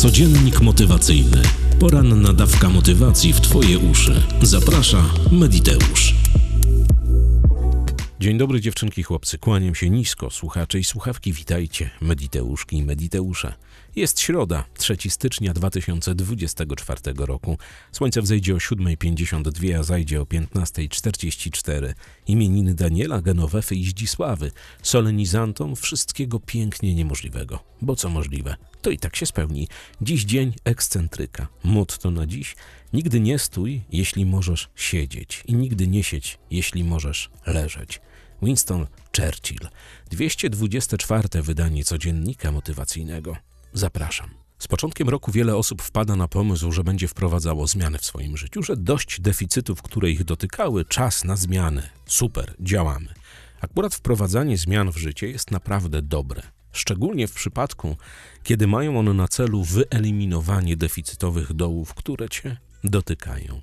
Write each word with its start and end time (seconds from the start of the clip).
Codziennik 0.00 0.60
motywacyjny. 0.60 1.42
Poranna 1.80 2.32
dawka 2.32 2.68
motywacji 2.68 3.32
w 3.32 3.40
Twoje 3.40 3.78
uszy. 3.78 4.22
Zaprasza 4.42 5.04
Mediteusz. 5.32 6.14
Dzień 8.20 8.38
dobry 8.38 8.60
dziewczynki, 8.60 9.02
chłopcy. 9.02 9.38
Kłaniam 9.38 9.74
się 9.74 9.90
nisko, 9.90 10.30
słuchacze 10.30 10.78
i 10.78 10.84
słuchawki. 10.84 11.32
Witajcie, 11.32 11.90
Mediteuszki 12.00 12.76
i 12.76 12.82
Mediteusze. 12.82 13.54
Jest 13.96 14.20
środa, 14.20 14.64
3 14.78 14.96
stycznia 15.08 15.54
2024 15.54 17.00
roku. 17.16 17.58
Słońce 17.92 18.22
wzejdzie 18.22 18.54
o 18.54 18.58
7.52, 18.58 19.78
a 19.78 19.82
zajdzie 19.82 20.20
o 20.20 20.24
15.44. 20.24 21.94
Imieniny 22.26 22.74
Daniela, 22.74 23.22
Genowefy 23.22 23.74
i 23.74 23.84
Zdzisławy. 23.84 24.50
Solenizantom 24.82 25.76
wszystkiego 25.76 26.40
pięknie 26.40 26.94
niemożliwego. 26.94 27.58
Bo 27.82 27.96
co 27.96 28.08
możliwe, 28.08 28.56
to 28.80 28.90
i 28.90 28.98
tak 28.98 29.16
się 29.16 29.26
spełni. 29.26 29.68
Dziś 30.02 30.24
dzień 30.24 30.54
ekscentryka. 30.64 31.48
Motto 31.64 32.10
na 32.10 32.26
dziś. 32.26 32.56
Nigdy 32.92 33.20
nie 33.20 33.38
stój, 33.38 33.80
jeśli 33.92 34.26
możesz 34.26 34.68
siedzieć. 34.76 35.42
I 35.46 35.54
nigdy 35.54 35.86
nie 35.86 36.04
siedź, 36.04 36.38
jeśli 36.50 36.84
możesz 36.84 37.30
leżeć. 37.46 38.00
Winston 38.42 38.86
Churchill. 39.16 39.68
224. 40.10 41.42
wydanie 41.42 41.84
codziennika 41.84 42.52
motywacyjnego. 42.52 43.36
Zapraszam. 43.72 44.30
Z 44.58 44.68
początkiem 44.68 45.08
roku 45.08 45.32
wiele 45.32 45.56
osób 45.56 45.82
wpada 45.82 46.16
na 46.16 46.28
pomysł, 46.28 46.72
że 46.72 46.84
będzie 46.84 47.08
wprowadzało 47.08 47.66
zmiany 47.66 47.98
w 47.98 48.04
swoim 48.04 48.36
życiu, 48.36 48.62
że 48.62 48.76
dość 48.76 49.20
deficytów, 49.20 49.82
które 49.82 50.10
ich 50.10 50.24
dotykały, 50.24 50.84
czas 50.84 51.24
na 51.24 51.36
zmiany. 51.36 51.82
Super, 52.06 52.54
działamy. 52.60 53.14
Akurat 53.60 53.94
wprowadzanie 53.94 54.58
zmian 54.58 54.90
w 54.92 54.96
życie 54.96 55.28
jest 55.28 55.50
naprawdę 55.50 56.02
dobre. 56.02 56.42
Szczególnie 56.72 57.28
w 57.28 57.32
przypadku, 57.32 57.96
kiedy 58.42 58.66
mają 58.66 58.98
one 58.98 59.14
na 59.14 59.28
celu 59.28 59.64
wyeliminowanie 59.64 60.76
deficytowych 60.76 61.52
dołów, 61.52 61.94
które 61.94 62.28
cię 62.28 62.56
dotykają. 62.84 63.60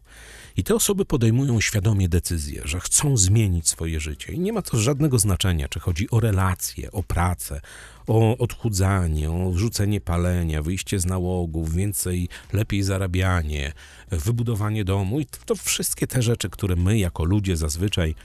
I 0.57 0.63
te 0.63 0.75
osoby 0.75 1.05
podejmują 1.05 1.61
świadomie 1.61 2.09
decyzję, 2.09 2.61
że 2.65 2.79
chcą 2.79 3.17
zmienić 3.17 3.69
swoje 3.69 3.99
życie. 3.99 4.33
I 4.33 4.39
nie 4.39 4.53
ma 4.53 4.61
to 4.61 4.77
żadnego 4.77 5.19
znaczenia, 5.19 5.67
czy 5.67 5.79
chodzi 5.79 6.09
o 6.09 6.19
relacje, 6.19 6.91
o 6.91 7.03
pracę, 7.03 7.61
o 8.07 8.37
odchudzanie, 8.37 9.31
o 9.31 9.53
rzucenie 9.55 10.01
palenia, 10.01 10.61
wyjście 10.61 10.99
z 10.99 11.05
nałogów, 11.05 11.73
więcej, 11.73 12.29
lepiej 12.53 12.83
zarabianie, 12.83 13.73
wybudowanie 14.11 14.85
domu. 14.85 15.19
I 15.19 15.25
to, 15.25 15.55
wszystkie 15.55 16.07
te 16.07 16.21
rzeczy, 16.21 16.49
które 16.49 16.75
my 16.75 16.97
jako 16.97 17.23
ludzie 17.23 17.57
zazwyczaj 17.57 18.15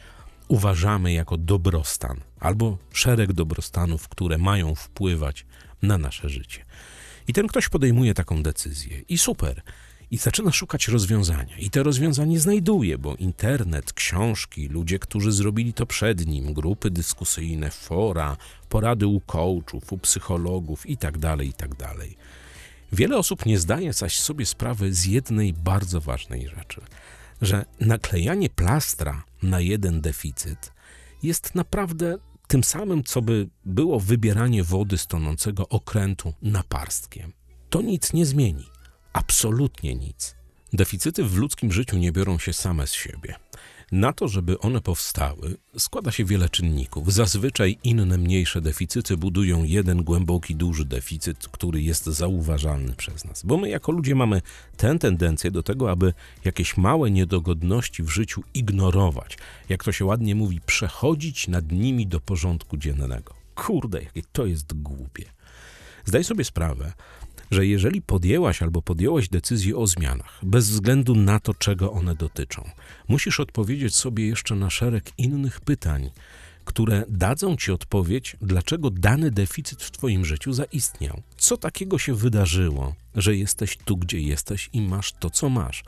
uważamy 0.49 1.13
jako 1.13 1.37
dobrostan, 1.37 2.21
albo 2.41 2.79
szereg 2.93 3.33
dobrostanów, 3.33 4.09
które 4.09 4.39
mają 4.39 4.75
wpływać 4.75 5.47
na 5.83 5.99
nasze 5.99 6.29
życie. 6.29 6.65
I 7.29 7.33
ten 7.33 7.47
ktoś 7.47 7.69
podejmuje 7.69 8.15
taką 8.15 8.43
decyzję. 8.43 9.03
I 9.09 9.19
super 9.19 9.63
i 10.13 10.19
zaczyna 10.19 10.53
szukać 10.53 10.89
rozwiązania. 10.89 11.57
I 11.59 11.71
te 11.71 11.83
rozwiązanie 11.83 12.41
znajduje, 12.41 12.99
bo 12.99 13.17
internet, 13.17 13.93
książki, 13.93 14.69
ludzie, 14.69 14.99
którzy 14.99 15.33
zrobili 15.33 15.73
to 15.73 15.87
przed 15.87 16.27
nim, 16.27 16.55
grupy 16.55 16.91
dyskusyjne, 16.91 17.71
fora, 17.71 18.37
porady 18.69 19.07
u 19.07 19.21
coachów, 19.21 19.93
u 19.93 19.99
psychologów 19.99 20.91
itd., 20.91 21.21
tak 21.21 21.47
itd. 21.47 21.77
Tak 21.77 21.99
Wiele 22.93 23.17
osób 23.17 23.47
nie 23.47 23.59
zdaje 23.59 23.93
zaś 23.93 24.19
sobie 24.19 24.47
sprawy 24.47 24.95
z 24.95 25.07
jednej 25.07 25.53
bardzo 25.53 26.01
ważnej 26.01 26.49
rzeczy, 26.49 26.81
że 27.43 27.65
naklejanie 27.81 28.51
plastra 28.51 29.25
na 29.43 29.61
jeden 29.61 30.01
deficyt 30.01 30.73
jest 31.23 31.55
naprawdę 31.55 32.19
tym 32.47 32.65
samym, 32.65 33.05
co 33.05 33.23
by 33.23 33.49
było 33.65 34.01
wybieranie 34.01 34.65
wody 34.65 34.99
z 34.99 35.07
tonącego 35.07 35.69
okrętu 35.69 36.35
naparstkiem. 36.43 37.33
To 37.71 37.83
nic 37.83 38.13
nie 38.13 38.27
zmieni. 38.27 38.67
Absolutnie 39.13 39.95
nic. 39.95 40.37
Deficyty 40.73 41.25
w 41.25 41.37
ludzkim 41.37 41.73
życiu 41.73 41.99
nie 41.99 42.13
biorą 42.13 42.39
się 42.39 42.53
same 42.53 42.87
z 42.87 42.93
siebie. 42.93 43.35
Na 43.93 44.13
to, 44.13 44.29
żeby 44.29 44.59
one 44.59 44.81
powstały, 44.81 45.57
składa 45.79 46.11
się 46.11 46.25
wiele 46.25 46.49
czynników. 46.49 47.13
Zazwyczaj 47.13 47.79
inne 47.85 48.19
mniejsze 48.19 48.61
deficyty 48.61 49.17
budują 49.17 49.65
jeden 49.65 50.03
głęboki, 50.03 50.57
duży 50.57 50.85
deficyt, 50.85 51.49
który 51.49 51.83
jest 51.83 52.05
zauważalny 52.05 52.95
przez 52.95 53.25
nas. 53.25 53.43
Bo 53.43 53.57
my 53.59 53.69
jako 53.69 53.93
ludzie 53.93 54.15
mamy 54.15 54.43
tę 54.77 54.99
tendencję 54.99 55.51
do 55.51 55.63
tego, 55.63 55.91
aby 55.91 56.13
jakieś 56.45 56.77
małe 56.77 57.11
niedogodności 57.11 58.03
w 58.03 58.09
życiu 58.09 58.43
ignorować. 58.55 59.39
Jak 59.69 59.85
to 59.85 59.93
się 59.93 60.05
ładnie 60.05 60.35
mówi, 60.35 60.61
przechodzić 60.67 61.49
nad 61.49 61.73
nimi 61.73 62.07
do 62.07 62.21
porządku 62.21 62.77
dziennego. 62.77 63.35
Kurde, 63.55 64.03
jakie 64.03 64.23
to 64.33 64.47
jest 64.47 64.83
głupie. 64.83 65.25
Zdaj 66.05 66.25
sobie 66.25 66.45
sprawę, 66.45 66.93
że 67.53 67.67
jeżeli 67.67 68.03
podjęłaś 68.03 68.63
albo 68.63 68.83
podjąłeś 68.83 69.29
decyzję 69.29 69.77
o 69.77 69.87
zmianach, 69.87 70.41
bez 70.43 70.71
względu 70.71 71.15
na 71.15 71.41
to, 71.41 71.55
czego 71.55 71.93
one 71.93 72.15
dotyczą, 72.15 72.71
musisz 73.09 73.41
odpowiedzieć 73.41 73.95
sobie 73.97 74.27
jeszcze 74.27 74.55
na 74.55 74.71
szereg 74.71 75.11
innych 75.19 75.61
pytań, 75.61 76.11
które 76.65 77.05
dadzą 77.09 77.57
ci 77.57 77.73
odpowiedź, 77.73 78.37
dlaczego 78.41 78.91
dany 78.91 79.31
deficyt 79.31 79.83
w 79.83 79.91
Twoim 79.91 80.25
życiu 80.25 80.53
zaistniał. 80.53 81.23
Co 81.37 81.57
takiego 81.57 81.99
się 81.99 82.15
wydarzyło, 82.15 82.95
że 83.15 83.37
jesteś 83.37 83.77
tu, 83.77 83.97
gdzie 83.97 84.21
jesteś 84.21 84.71
i 84.73 84.81
masz 84.81 85.13
to, 85.13 85.31
co 85.31 85.49
masz? 85.49 85.85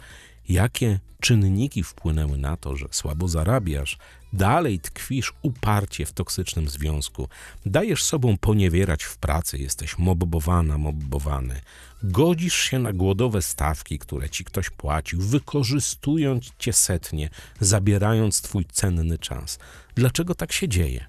Jakie 0.49 1.01
czynniki 1.21 1.83
wpłynęły 1.83 2.39
na 2.39 2.57
to, 2.57 2.77
że 2.77 2.87
słabo 2.91 3.29
zarabiasz, 3.29 3.99
dalej 4.35 4.81
tkwisz 4.81 5.33
uparcie 5.43 6.07
w 6.07 6.13
toksycznym 6.13 6.69
związku, 6.69 7.29
dajesz 7.67 8.03
sobą 8.03 8.37
poniewierać 8.39 9.05
w 9.05 9.17
pracy, 9.17 9.59
jesteś 9.59 9.99
mobbowana, 9.99 10.79
mobbowany, 10.79 11.61
godzisz 12.03 12.55
się 12.55 12.79
na 12.79 12.93
głodowe 12.93 13.43
stawki, 13.43 13.99
które 13.99 14.31
ci 14.31 14.45
ktoś 14.45 14.71
płacił, 14.71 15.21
wykorzystując 15.21 16.53
cię 16.59 16.73
setnie, 16.73 17.31
zabierając 17.61 18.43
twój 18.43 18.65
cenny 18.65 19.19
czas. 19.19 19.59
Dlaczego 19.95 20.35
tak 20.35 20.53
się 20.53 20.69
dzieje? 20.69 21.07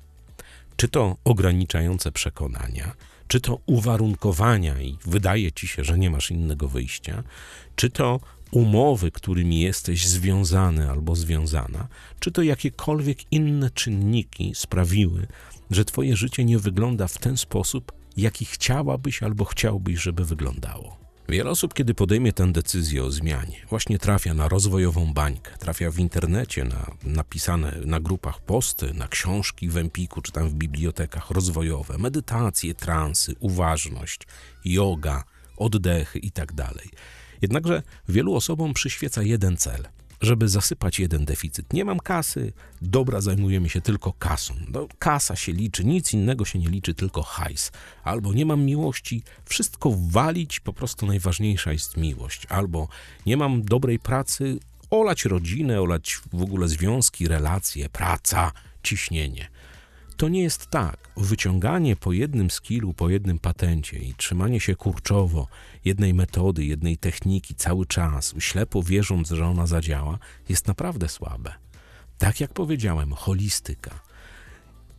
Czy 0.76 0.88
to 0.88 1.18
ograniczające 1.24 2.12
przekonania, 2.12 2.96
czy 3.28 3.42
to 3.42 3.60
uwarunkowania 3.66 4.82
i 4.82 4.98
wydaje 5.06 5.52
ci 5.52 5.68
się, 5.68 5.84
że 5.84 5.98
nie 5.98 6.10
masz 6.10 6.32
innego 6.32 6.68
wyjścia, 6.68 7.24
czy 7.76 7.90
to 7.90 8.20
umowy, 8.52 9.12
którymi 9.12 9.60
jesteś 9.60 10.08
związany 10.08 10.90
albo 10.90 11.16
związana, 11.16 11.88
czy 12.20 12.32
to 12.32 12.42
jakiekolwiek 12.42 13.32
inne 13.32 13.70
czynniki 13.70 14.52
sprawiły, 14.56 15.28
że 15.72 15.86
Twoje 15.86 16.16
życie 16.16 16.46
nie 16.46 16.60
wygląda 16.60 17.08
w 17.08 17.18
ten 17.18 17.38
sposób, 17.38 17.92
jaki 18.18 18.46
chciałabyś 18.46 19.24
albo 19.24 19.46
chciałbyś, 19.46 20.00
żeby 20.00 20.26
wyglądało. 20.26 21.06
Wiele 21.30 21.50
osób, 21.50 21.74
kiedy 21.74 21.94
podejmie 21.94 22.34
tę 22.34 22.52
decyzję 22.52 23.04
o 23.04 23.12
zmianie, 23.12 23.58
właśnie 23.70 24.00
trafia 24.00 24.34
na 24.34 24.50
rozwojową 24.50 25.14
bańkę, 25.14 25.58
trafia 25.58 25.92
w 25.92 26.00
internecie 26.00 26.64
na 26.64 26.92
napisane 27.04 27.78
na 27.86 28.00
grupach 28.00 28.42
posty, 28.42 28.94
na 28.94 29.08
książki 29.08 29.70
w 29.70 29.78
Empiku 29.78 30.22
czy 30.22 30.32
tam 30.32 30.50
w 30.50 30.54
bibliotekach 30.54 31.32
rozwojowe, 31.32 31.98
medytacje, 31.98 32.74
transy, 32.74 33.36
uważność, 33.40 34.20
yoga, 34.66 35.24
oddechy 35.58 36.20
itd. 36.20 36.70
Jednakże 37.42 37.84
wielu 38.10 38.36
osobom 38.36 38.74
przyświeca 38.74 39.24
jeden 39.24 39.58
cel 39.58 39.88
żeby 40.22 40.50
zasypać 40.50 41.00
jeden 41.00 41.26
deficyt. 41.26 41.74
Nie 41.74 41.86
mam 41.86 42.00
kasy, 42.00 42.54
dobra, 42.82 43.22
zajmujemy 43.22 43.70
się 43.70 43.82
tylko 43.82 44.14
kasą. 44.14 44.54
No, 44.68 44.88
kasa 45.00 45.36
się 45.36 45.52
liczy, 45.52 45.86
nic 45.86 46.14
innego 46.14 46.46
się 46.46 46.60
nie 46.60 46.68
liczy, 46.68 46.94
tylko 46.94 47.24
hajs. 47.24 47.72
Albo 48.04 48.34
nie 48.34 48.46
mam 48.46 48.62
miłości, 48.62 49.24
wszystko 49.46 49.96
walić, 50.10 50.60
po 50.60 50.74
prostu 50.74 51.06
najważniejsza 51.06 51.72
jest 51.72 51.98
miłość. 51.98 52.46
Albo 52.46 52.88
nie 53.26 53.38
mam 53.38 53.64
dobrej 53.64 54.00
pracy, 54.00 54.60
olać 54.90 55.26
rodzinę, 55.26 55.82
olać 55.82 56.20
w 56.34 56.42
ogóle 56.42 56.68
związki, 56.68 57.28
relacje, 57.28 57.90
praca, 57.90 58.52
ciśnienie. 58.84 59.48
To 60.18 60.30
nie 60.30 60.44
jest 60.44 60.68
tak. 60.68 60.98
Wyciąganie 61.18 61.96
po 61.96 62.12
jednym 62.12 62.52
skillu, 62.52 62.94
po 62.94 63.10
jednym 63.10 63.40
patencie 63.40 64.00
i 64.00 64.14
trzymanie 64.14 64.60
się 64.60 64.76
kurczowo 64.76 65.48
jednej 65.86 66.14
metody, 66.14 66.66
jednej 66.66 66.98
techniki 66.98 67.56
cały 67.56 67.86
czas, 67.86 68.34
ślepo 68.40 68.84
wierząc, 68.84 69.30
że 69.30 69.46
ona 69.48 69.68
zadziała, 69.68 70.20
jest 70.50 70.68
naprawdę 70.68 71.10
słabe. 71.10 71.54
Tak 72.18 72.40
jak 72.40 72.54
powiedziałem, 72.54 73.14
holistyka. 73.14 74.00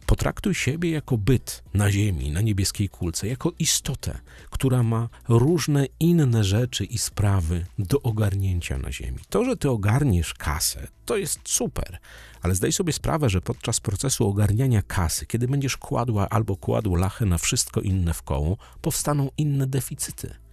Potraktuj 0.06 0.54
siebie 0.54 0.90
jako 0.90 1.18
byt 1.18 1.62
na 1.74 1.90
ziemi, 1.90 2.30
na 2.30 2.40
niebieskiej 2.40 2.88
kulce, 2.88 3.28
jako 3.28 3.52
istotę, 3.58 4.18
która 4.50 4.82
ma 4.82 5.08
różne 5.28 5.86
inne 6.00 6.44
rzeczy 6.44 6.84
i 6.84 6.98
sprawy 6.98 7.66
do 7.78 8.02
ogarnięcia 8.02 8.78
na 8.78 8.92
ziemi. 8.92 9.18
To, 9.28 9.44
że 9.44 9.56
ty 9.56 9.70
ogarniesz 9.70 10.34
kasę, 10.34 10.88
to 11.04 11.16
jest 11.16 11.40
super, 11.44 11.98
ale 12.42 12.54
zdaj 12.54 12.72
sobie 12.72 12.92
sprawę, 12.92 13.30
że 13.30 13.40
podczas 13.40 13.80
procesu 13.80 14.28
ogarniania 14.28 14.82
kasy, 14.82 15.26
kiedy 15.26 15.48
będziesz 15.48 15.76
kładła 15.76 16.28
albo 16.28 16.56
kładł 16.56 16.94
lachę 16.94 17.26
na 17.26 17.38
wszystko 17.38 17.80
inne 17.80 18.14
w 18.14 18.22
koło, 18.22 18.56
powstaną 18.82 19.30
inne 19.38 19.66
deficyty. 19.66 20.45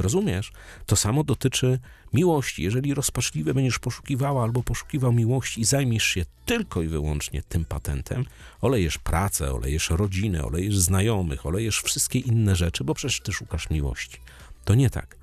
Rozumiesz? 0.00 0.52
To 0.86 0.96
samo 0.96 1.24
dotyczy 1.24 1.78
miłości. 2.12 2.62
Jeżeli 2.62 2.94
rozpaczliwie 2.94 3.54
będziesz 3.54 3.78
poszukiwała 3.78 4.42
albo 4.42 4.62
poszukiwał 4.62 5.12
miłości 5.12 5.60
i 5.60 5.64
zajmiesz 5.64 6.04
się 6.04 6.24
tylko 6.46 6.82
i 6.82 6.88
wyłącznie 6.88 7.42
tym 7.42 7.64
patentem, 7.64 8.24
olejesz 8.60 8.98
pracę, 8.98 9.52
olejesz 9.52 9.90
rodzinę, 9.90 10.44
olejesz 10.44 10.78
znajomych, 10.78 11.46
olejesz 11.46 11.80
wszystkie 11.80 12.18
inne 12.18 12.56
rzeczy, 12.56 12.84
bo 12.84 12.94
przecież 12.94 13.20
ty 13.20 13.32
szukasz 13.32 13.70
miłości. 13.70 14.18
To 14.64 14.74
nie 14.74 14.90
tak. 14.90 15.16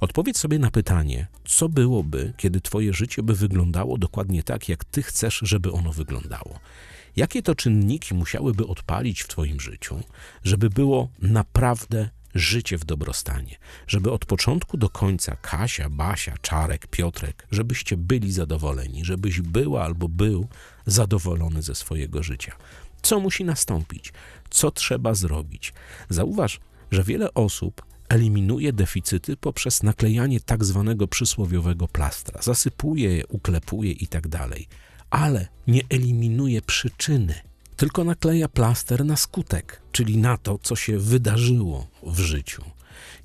Odpowiedz 0.00 0.38
sobie 0.38 0.58
na 0.58 0.70
pytanie, 0.70 1.26
co 1.44 1.68
byłoby, 1.68 2.32
kiedy 2.36 2.60
Twoje 2.60 2.92
życie 2.92 3.22
by 3.22 3.34
wyglądało 3.34 3.98
dokładnie 3.98 4.42
tak, 4.42 4.68
jak 4.68 4.84
Ty 4.84 5.02
chcesz, 5.02 5.40
żeby 5.42 5.72
ono 5.72 5.92
wyglądało. 5.92 6.58
Jakie 7.16 7.42
to 7.42 7.54
czynniki 7.54 8.14
musiałyby 8.14 8.66
odpalić 8.66 9.22
w 9.22 9.28
Twoim 9.28 9.60
życiu, 9.60 10.00
żeby 10.44 10.70
było 10.70 11.08
naprawdę 11.22 12.10
życie 12.34 12.78
w 12.78 12.84
dobrostanie, 12.84 13.56
żeby 13.86 14.10
od 14.10 14.24
początku 14.24 14.76
do 14.76 14.88
końca 14.88 15.36
Kasia, 15.36 15.90
Basia, 15.90 16.34
Czarek, 16.42 16.86
Piotrek, 16.86 17.46
żebyście 17.50 17.96
byli 17.96 18.32
zadowoleni, 18.32 19.04
żebyś 19.04 19.40
była 19.40 19.84
albo 19.84 20.08
był 20.08 20.48
zadowolony 20.86 21.62
ze 21.62 21.74
swojego 21.74 22.22
życia. 22.22 22.56
Co 23.02 23.20
musi 23.20 23.44
nastąpić? 23.44 24.12
Co 24.50 24.70
trzeba 24.70 25.14
zrobić? 25.14 25.72
Zauważ, 26.08 26.60
że 26.90 27.02
wiele 27.02 27.34
osób 27.34 27.82
eliminuje 28.08 28.72
deficyty 28.72 29.36
poprzez 29.36 29.82
naklejanie 29.82 30.40
tak 30.40 30.64
zwanego 30.64 31.08
przysłowiowego 31.08 31.88
plastra. 31.88 32.42
Zasypuje 32.42 33.16
je, 33.16 33.26
uklepuje 33.26 33.92
i 33.92 34.06
tak 34.06 34.28
ale 35.10 35.48
nie 35.66 35.80
eliminuje 35.90 36.62
przyczyny, 36.62 37.34
tylko 37.76 38.04
nakleja 38.04 38.48
plaster 38.48 39.04
na 39.04 39.16
skutek, 39.16 39.82
czyli 39.92 40.18
na 40.18 40.36
to, 40.36 40.58
co 40.58 40.76
się 40.76 40.98
wydarzyło 40.98 41.86
w 42.02 42.18
życiu. 42.18 42.64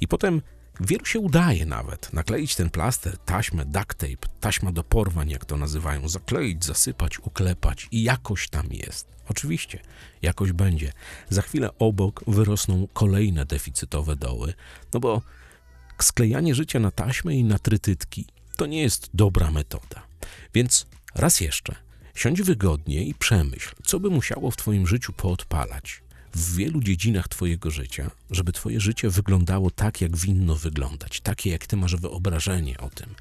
I 0.01 0.07
potem 0.07 0.41
wielu 0.79 1.05
się 1.05 1.19
udaje 1.19 1.65
nawet 1.65 2.13
nakleić 2.13 2.55
ten 2.55 2.69
plaster, 2.69 3.17
taśmę, 3.17 3.65
duct 3.65 3.97
tape, 3.97 4.27
taśma 4.39 4.71
do 4.71 4.83
porwań, 4.83 5.29
jak 5.29 5.45
to 5.45 5.57
nazywają, 5.57 6.09
zakleić, 6.09 6.65
zasypać, 6.65 7.19
uklepać 7.19 7.87
i 7.91 8.03
jakoś 8.03 8.49
tam 8.49 8.67
jest. 8.71 9.07
Oczywiście, 9.29 9.79
jakoś 10.21 10.51
będzie. 10.51 10.91
Za 11.29 11.41
chwilę 11.41 11.69
obok 11.79 12.23
wyrosną 12.27 12.87
kolejne 12.93 13.45
deficytowe 13.45 14.15
doły, 14.15 14.53
no 14.93 14.99
bo 14.99 15.21
sklejanie 16.01 16.55
życia 16.55 16.79
na 16.79 16.91
taśmę 16.91 17.35
i 17.35 17.43
na 17.43 17.59
trytytki 17.59 18.25
to 18.57 18.65
nie 18.65 18.81
jest 18.81 19.09
dobra 19.13 19.51
metoda. 19.51 20.07
Więc 20.53 20.87
raz 21.15 21.41
jeszcze, 21.41 21.75
siądź 22.17 22.41
wygodnie 22.41 23.03
i 23.03 23.13
przemyśl, 23.13 23.75
co 23.83 23.99
by 23.99 24.09
musiało 24.09 24.51
w 24.51 24.57
Twoim 24.57 24.87
życiu 24.87 25.13
poodpalać 25.13 26.01
w 26.33 26.55
wielu 26.55 26.81
dziedzinach 26.81 27.27
Twojego 27.27 27.71
życia, 27.71 28.11
żeby 28.31 28.51
Twoje 28.51 28.79
życie 28.79 29.09
wyglądało 29.09 29.71
tak, 29.71 30.01
jak 30.01 30.17
winno 30.17 30.55
wyglądać, 30.55 31.21
takie, 31.21 31.49
jak 31.49 31.67
Ty 31.67 31.77
masz 31.77 31.95
wyobrażenie 31.95 32.77
o 32.77 32.89
tym. 32.89 33.15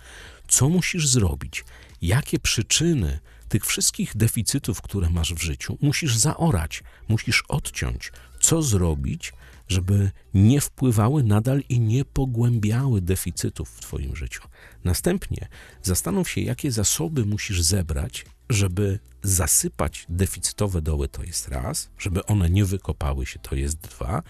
Co 0.48 0.69
musisz 0.69 1.08
zrobić? 1.08 1.64
Jakie 2.02 2.38
przyczyny 2.38 3.19
tych 3.48 3.66
wszystkich 3.66 4.16
deficytów, 4.16 4.82
które 4.82 5.10
masz 5.10 5.34
w 5.34 5.43
życiu, 5.43 5.78
musisz 5.81 6.16
zaorać, 6.16 6.82
musisz 7.08 7.44
odciąć. 7.48 8.12
Co 8.40 8.62
zrobić, 8.62 9.32
żeby 9.68 10.10
nie 10.34 10.60
wpływały 10.60 11.22
nadal 11.22 11.62
i 11.68 11.80
nie 11.80 12.04
pogłębiały 12.04 13.00
deficytów 13.00 13.70
w 13.70 13.80
Twoim 13.80 14.16
życiu? 14.16 14.42
Następnie 14.84 15.48
zastanów 15.82 16.30
się, 16.30 16.40
jakie 16.40 16.72
zasoby 16.72 17.24
musisz 17.24 17.62
zebrać, 17.62 18.26
żeby 18.50 18.98
zasypać 19.22 20.06
deficytowe 20.08 20.82
doły, 20.82 21.08
to 21.08 21.22
jest 21.22 21.48
raz, 21.48 21.90
żeby 21.98 22.26
one 22.26 22.50
nie 22.50 22.64
wykopały 22.64 23.26
się, 23.26 23.38
to 23.38 23.54
jest 23.54 23.78
dwa, 23.78 24.22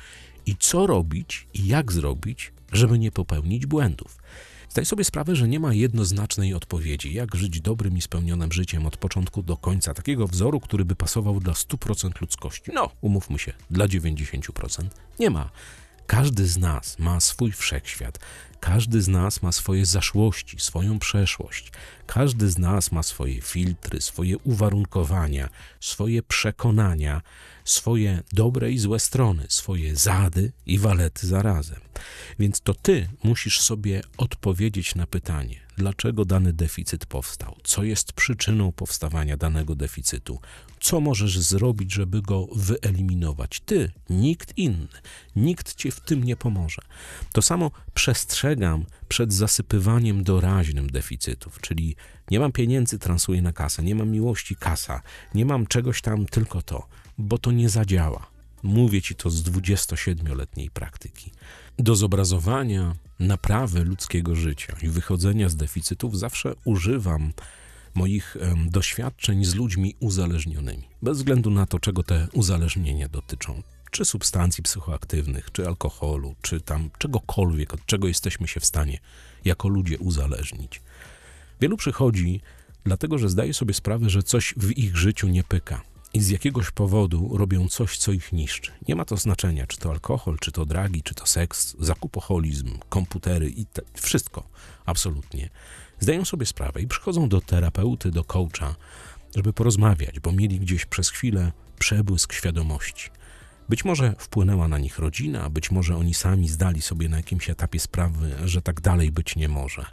i 0.47 0.57
co 0.57 0.87
robić 0.87 1.49
i 1.55 1.67
jak 1.67 1.93
zrobić, 1.93 2.53
żeby 2.73 2.99
nie 2.99 3.13
popełnić 3.13 3.67
błędów. 3.67 4.19
Zdaj 4.71 4.87
sobie 4.87 5.05
sprawę, 5.05 5.37
że 5.37 5.49
nie 5.49 5.61
ma 5.61 5.75
jednoznacznej 5.75 6.55
odpowiedzi, 6.55 7.15
jak 7.15 7.35
żyć 7.35 7.61
dobrym 7.61 7.97
i 7.97 8.03
spełnionym 8.03 8.53
życiem 8.53 8.87
od 8.87 8.97
początku 8.97 9.43
do 9.43 9.57
końca, 9.57 9.95
takiego 9.95 10.27
wzoru, 10.27 10.61
który 10.61 10.85
by 10.85 10.97
pasował 10.97 11.41
dla 11.41 11.53
100% 11.53 12.21
ludzkości. 12.21 12.71
No, 12.75 12.91
umówmy 13.01 13.39
się, 13.39 13.53
dla 13.71 13.87
90% 13.87 14.85
nie 15.19 15.31
ma. 15.31 15.51
Każdy 16.07 16.47
z 16.47 16.59
nas 16.59 16.99
ma 16.99 17.21
swój 17.21 17.53
wszechświat, 17.53 18.19
każdy 18.61 19.03
z 19.03 19.09
nas 19.09 19.43
ma 19.43 19.53
swoje 19.53 19.87
zaszłości, 19.87 20.61
swoją 20.61 20.99
przeszłość, 20.99 21.73
każdy 22.07 22.51
z 22.51 22.59
nas 22.59 22.93
ma 22.93 23.03
swoje 23.03 23.41
filtry, 23.41 24.01
swoje 24.01 24.39
uwarunkowania, 24.39 25.49
swoje 25.81 26.23
przekonania, 26.23 27.23
swoje 27.65 28.23
dobre 28.33 28.73
i 28.73 28.79
złe 28.79 29.01
strony, 29.01 29.47
swoje 29.49 29.97
zady 29.97 30.53
i 30.67 30.79
walety 30.79 31.27
zarazem. 31.27 31.81
Więc 32.39 32.61
to 32.61 32.75
ty 32.75 33.09
musisz 33.23 33.61
sobie 33.61 34.03
odpowiedzieć 34.17 34.95
na 34.95 35.07
pytanie, 35.07 35.61
dlaczego 35.77 36.25
dany 36.25 36.53
deficyt 36.53 37.07
powstał, 37.07 37.57
co 37.65 37.85
jest 37.85 38.13
przyczyną 38.13 38.73
powstawania 38.73 39.37
danego 39.37 39.75
deficytu, 39.75 40.41
co 40.81 41.01
możesz 41.01 41.39
zrobić, 41.39 41.93
żeby 41.93 42.23
go 42.23 42.47
wyeliminować. 42.55 43.61
Ty, 43.61 43.93
nikt 44.11 44.59
inny, 44.59 44.89
nikt 45.37 45.75
ci 45.75 45.91
w 45.91 46.01
tym 46.01 46.25
nie 46.25 46.37
pomoże. 46.37 46.83
To 47.33 47.43
samo 47.43 47.71
przed 49.09 49.33
zasypywaniem 49.33 50.25
doraźnym 50.25 50.91
deficytów, 50.91 51.61
czyli 51.61 51.97
nie 52.31 52.41
mam 52.41 52.53
pieniędzy, 52.53 52.99
transuję 52.99 53.43
na 53.43 53.53
kasę, 53.53 53.83
nie 53.83 53.95
mam 53.95 54.09
miłości, 54.11 54.57
kasa, 54.57 55.03
nie 55.35 55.45
mam 55.45 55.67
czegoś 55.67 56.03
tam, 56.03 56.27
tylko 56.27 56.63
to, 56.63 56.87
bo 57.19 57.39
to 57.39 57.53
nie 57.53 57.69
zadziała. 57.69 58.27
Mówię 58.63 59.03
ci 59.03 59.15
to 59.15 59.31
z 59.31 59.43
27-letniej 59.43 60.71
praktyki. 60.71 61.31
Do 61.79 61.97
zobrazowania 61.97 62.95
naprawy 63.21 63.85
ludzkiego 63.85 64.35
życia 64.35 64.77
i 64.83 64.89
wychodzenia 64.89 65.49
z 65.49 65.57
deficytów 65.57 66.19
zawsze 66.19 66.55
używam 66.65 67.33
moich 67.95 68.37
doświadczeń 68.67 69.45
z 69.45 69.55
ludźmi 69.55 69.95
uzależnionymi, 70.01 70.89
bez 71.03 71.19
względu 71.19 71.51
na 71.51 71.67
to, 71.67 71.79
czego 71.79 72.03
te 72.03 72.29
uzależnienia 72.33 73.09
dotyczą. 73.09 73.63
Czy 73.91 74.05
substancji 74.05 74.63
psychoaktywnych, 74.63 75.53
czy 75.53 75.67
alkoholu, 75.67 76.35
czy 76.43 76.61
tam 76.61 76.91
czegokolwiek, 76.99 77.75
od 77.75 77.87
czego 77.87 78.09
jesteśmy 78.09 78.49
się 78.49 78.61
w 78.61 78.65
stanie 78.65 78.99
jako 79.45 79.69
ludzie 79.69 79.99
uzależnić. 79.99 80.83
Wielu 81.61 81.77
przychodzi 81.77 82.41
dlatego, 82.85 83.19
że 83.19 83.29
zdaje 83.29 83.55
sobie 83.55 83.75
sprawę, 83.75 84.11
że 84.11 84.23
coś 84.23 84.55
w 84.57 84.79
ich 84.79 84.97
życiu 84.97 85.29
nie 85.29 85.45
pyka 85.45 85.83
i 86.15 86.21
z 86.21 86.29
jakiegoś 86.29 86.71
powodu 86.71 87.37
robią 87.37 87.69
coś, 87.69 87.99
co 87.99 88.13
ich 88.13 88.33
niszczy. 88.33 88.73
Nie 88.89 88.97
ma 88.97 89.05
to 89.05 89.17
znaczenia, 89.17 89.67
czy 89.67 89.79
to 89.79 89.91
alkohol, 89.91 90.39
czy 90.41 90.53
to 90.53 90.67
dragi, 90.67 91.03
czy 91.03 91.15
to 91.15 91.27
seks, 91.27 91.77
zakupoholizm, 91.79 92.79
komputery 92.89 93.51
i 93.51 93.67
te, 93.67 93.83
wszystko, 93.95 94.49
absolutnie. 94.87 95.51
Zdają 96.01 96.25
sobie 96.25 96.47
sprawę 96.47 96.83
i 96.83 96.87
przychodzą 96.87 97.29
do 97.29 97.41
terapeuty, 97.41 98.11
do 98.11 98.25
coacha, 98.25 98.75
żeby 99.37 99.53
porozmawiać, 99.53 100.21
bo 100.21 100.33
mieli 100.33 100.61
gdzieś 100.61 100.87
przez 100.87 101.11
chwilę 101.11 101.53
przebłysk 101.79 102.33
świadomości. 102.33 103.11
Być 103.69 103.85
może 103.85 104.15
wpłynęła 104.19 104.69
na 104.69 104.79
nich 104.79 104.99
rodzina, 104.99 105.51
być 105.51 105.71
może 105.71 105.97
oni 105.97 106.15
sami 106.15 106.49
zdali 106.49 106.83
sobie 106.83 107.09
na 107.09 107.17
jakimś 107.17 107.51
etapie 107.51 107.81
sprawy, 107.81 108.37
że 108.45 108.63
tak 108.63 108.81
dalej 108.81 109.13
być 109.13 109.37
nie 109.37 109.49
może. 109.49 109.87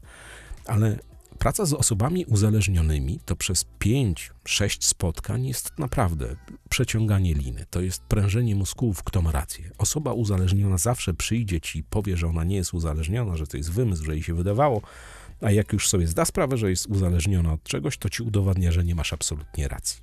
Ale 0.65 0.99
praca 1.39 1.65
z 1.65 1.73
osobami 1.73 2.25
uzależnionymi 2.25 3.19
to 3.25 3.35
przez 3.35 3.65
5-6 3.79 4.83
spotkań 4.83 5.45
jest 5.45 5.79
naprawdę 5.79 6.35
przeciąganie 6.69 7.33
liny. 7.33 7.65
To 7.69 7.81
jest 7.81 8.03
prężenie 8.03 8.55
mózgów, 8.55 9.03
kto 9.03 9.21
ma 9.21 9.31
rację. 9.31 9.71
Osoba 9.77 10.13
uzależniona 10.13 10.77
zawsze 10.77 11.13
przyjdzie 11.13 11.61
ci 11.61 11.79
i 11.79 11.83
powie, 11.83 12.17
że 12.17 12.27
ona 12.27 12.43
nie 12.43 12.55
jest 12.55 12.73
uzależniona, 12.73 13.37
że 13.37 13.47
to 13.47 13.57
jest 13.57 13.71
wymysł, 13.71 14.03
że 14.03 14.13
jej 14.13 14.23
się 14.23 14.33
wydawało, 14.33 14.81
a 15.41 15.51
jak 15.51 15.73
już 15.73 15.89
sobie 15.89 16.07
zda 16.07 16.25
sprawę, 16.25 16.57
że 16.57 16.69
jest 16.69 16.87
uzależniona 16.87 17.53
od 17.53 17.63
czegoś, 17.63 17.97
to 17.97 18.09
ci 18.09 18.23
udowadnia, 18.23 18.71
że 18.71 18.83
nie 18.83 18.95
masz 18.95 19.13
absolutnie 19.13 19.67
racji. 19.67 20.01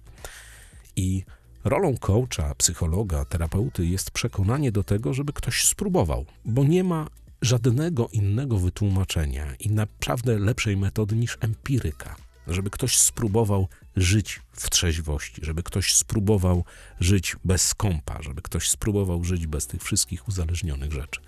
I 0.96 1.24
rolą 1.64 1.96
coacha, 1.96 2.54
psychologa, 2.54 3.24
terapeuty 3.24 3.86
jest 3.86 4.10
przekonanie 4.10 4.72
do 4.72 4.84
tego, 4.84 5.14
żeby 5.14 5.32
ktoś 5.32 5.64
spróbował, 5.64 6.26
bo 6.44 6.64
nie 6.64 6.84
ma 6.84 7.06
żadnego 7.42 8.08
innego 8.08 8.58
wytłumaczenia 8.58 9.54
i 9.54 9.70
naprawdę 9.70 10.38
lepszej 10.38 10.76
metody 10.76 11.16
niż 11.16 11.38
empiryka. 11.40 12.16
Żeby 12.46 12.70
ktoś 12.70 12.96
spróbował 12.98 13.68
żyć 13.96 14.40
w 14.52 14.70
trzeźwości, 14.70 15.40
żeby 15.44 15.62
ktoś 15.62 15.94
spróbował 15.94 16.64
żyć 17.00 17.36
bez 17.44 17.68
skąpa, 17.68 18.22
żeby 18.22 18.42
ktoś 18.42 18.68
spróbował 18.68 19.24
żyć 19.24 19.46
bez 19.46 19.66
tych 19.66 19.82
wszystkich 19.82 20.28
uzależnionych 20.28 20.92
rzeczy. 20.92 21.20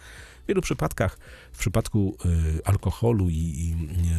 W 0.44 0.46
wielu 0.48 0.62
przypadkach, 0.62 1.18
w 1.52 1.58
przypadku 1.58 2.16
y, 2.58 2.64
alkoholu 2.64 3.30
i, 3.30 3.34
i 3.34 3.76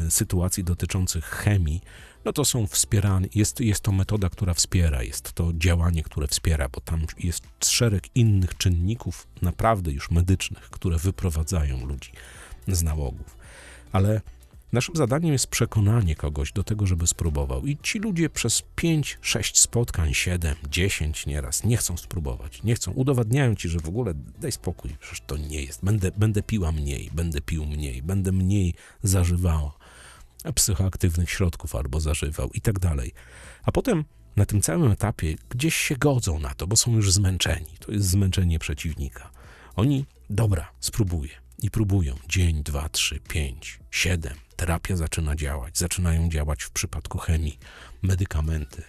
y, 0.07 0.11
sytuacji 0.11 0.63
dotyczących 0.63 1.25
chemii, 1.25 1.81
no 2.25 2.33
to 2.33 2.45
są 2.45 2.67
wspierane, 2.67 3.27
jest, 3.35 3.59
jest 3.59 3.81
to 3.81 3.91
metoda, 3.91 4.29
która 4.29 4.53
wspiera, 4.53 5.03
jest 5.03 5.33
to 5.33 5.51
działanie, 5.53 6.03
które 6.03 6.27
wspiera, 6.27 6.69
bo 6.69 6.81
tam 6.81 7.05
jest 7.19 7.43
szereg 7.65 8.03
innych 8.15 8.57
czynników, 8.57 9.27
naprawdę 9.41 9.91
już 9.91 10.11
medycznych, 10.11 10.69
które 10.69 10.97
wyprowadzają 10.97 11.85
ludzi 11.85 12.11
z 12.67 12.83
nałogów. 12.83 13.37
Ale 13.91 14.21
naszym 14.73 14.95
zadaniem 14.95 15.33
jest 15.33 15.47
przekonanie 15.47 16.15
kogoś 16.15 16.51
do 16.51 16.63
tego, 16.63 16.85
żeby 16.85 17.07
spróbował. 17.07 17.65
I 17.65 17.77
ci 17.77 17.99
ludzie 17.99 18.29
przez 18.29 18.63
5, 18.75 19.17
6 19.21 19.59
spotkań, 19.59 20.13
7, 20.13 20.55
10 20.69 21.25
nieraz 21.25 21.63
nie 21.63 21.77
chcą 21.77 21.97
spróbować. 21.97 22.63
Nie 22.63 22.75
chcą, 22.75 22.91
udowadniają 22.91 23.55
ci, 23.55 23.69
że 23.69 23.79
w 23.79 23.87
ogóle 23.87 24.13
daj 24.41 24.51
spokój, 24.51 24.95
przecież 24.99 25.21
to 25.27 25.37
nie 25.37 25.61
jest. 25.61 25.85
Będę, 25.85 26.11
będę 26.17 26.43
piła 26.43 26.71
mniej, 26.71 27.09
będę 27.13 27.41
pił 27.41 27.65
mniej, 27.65 28.03
będę 28.03 28.31
mniej 28.31 28.73
zażywała 29.03 29.77
psychoaktywnych 30.55 31.29
środków 31.29 31.75
albo 31.75 31.99
zażywał 31.99 32.49
i 32.53 32.61
tak 32.61 32.79
dalej. 32.79 33.11
A 33.63 33.71
potem 33.71 34.05
na 34.35 34.45
tym 34.45 34.61
całym 34.61 34.91
etapie 34.91 35.35
gdzieś 35.49 35.75
się 35.75 35.95
godzą 35.95 36.39
na 36.39 36.53
to, 36.53 36.67
bo 36.67 36.75
są 36.75 36.95
już 36.95 37.11
zmęczeni. 37.11 37.71
To 37.79 37.91
jest 37.91 38.07
zmęczenie 38.07 38.59
przeciwnika. 38.59 39.31
Oni, 39.75 40.05
dobra, 40.29 40.71
spróbuję. 40.79 41.31
I 41.59 41.71
próbują 41.71 42.15
dzień, 42.29 42.63
dwa, 42.63 42.89
trzy, 42.89 43.19
pięć, 43.19 43.79
siedem. 43.91 44.33
Terapia 44.63 44.95
zaczyna 44.95 45.35
działać, 45.35 45.77
zaczynają 45.77 46.29
działać 46.29 46.63
w 46.63 46.71
przypadku 46.71 47.17
chemii, 47.17 47.59
medykamenty. 48.01 48.83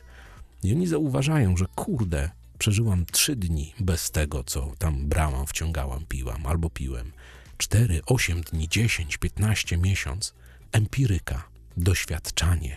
I 0.63 0.73
oni 0.73 0.87
zauważają, 0.87 1.57
że 1.57 1.67
kurde, 1.75 2.31
przeżyłam 2.59 3.07
trzy 3.07 3.37
dni 3.37 3.75
bez 3.81 4.11
tego, 4.11 4.45
co 4.45 4.73
tam 4.79 5.09
brałam, 5.09 5.47
wciągałam, 5.47 6.05
piłam 6.09 6.47
albo 6.47 6.71
piłem. 6.71 7.13
Cztery, 7.59 8.01
osiem 8.07 8.41
dni, 8.41 8.69
dziesięć, 8.69 9.17
piętnaście, 9.17 9.77
miesiąc. 9.77 10.35
Empiryka, 10.73 11.49
doświadczanie. 11.77 12.77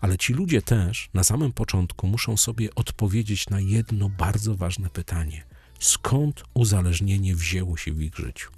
Ale 0.00 0.18
ci 0.18 0.32
ludzie 0.32 0.62
też 0.62 1.10
na 1.14 1.24
samym 1.24 1.52
początku 1.52 2.06
muszą 2.06 2.36
sobie 2.36 2.74
odpowiedzieć 2.74 3.50
na 3.50 3.60
jedno 3.60 4.08
bardzo 4.08 4.54
ważne 4.54 4.90
pytanie: 4.90 5.44
skąd 5.80 6.44
uzależnienie 6.54 7.34
wzięło 7.36 7.76
się 7.76 7.92
w 7.92 8.02
ich 8.02 8.14
życiu? 8.14 8.50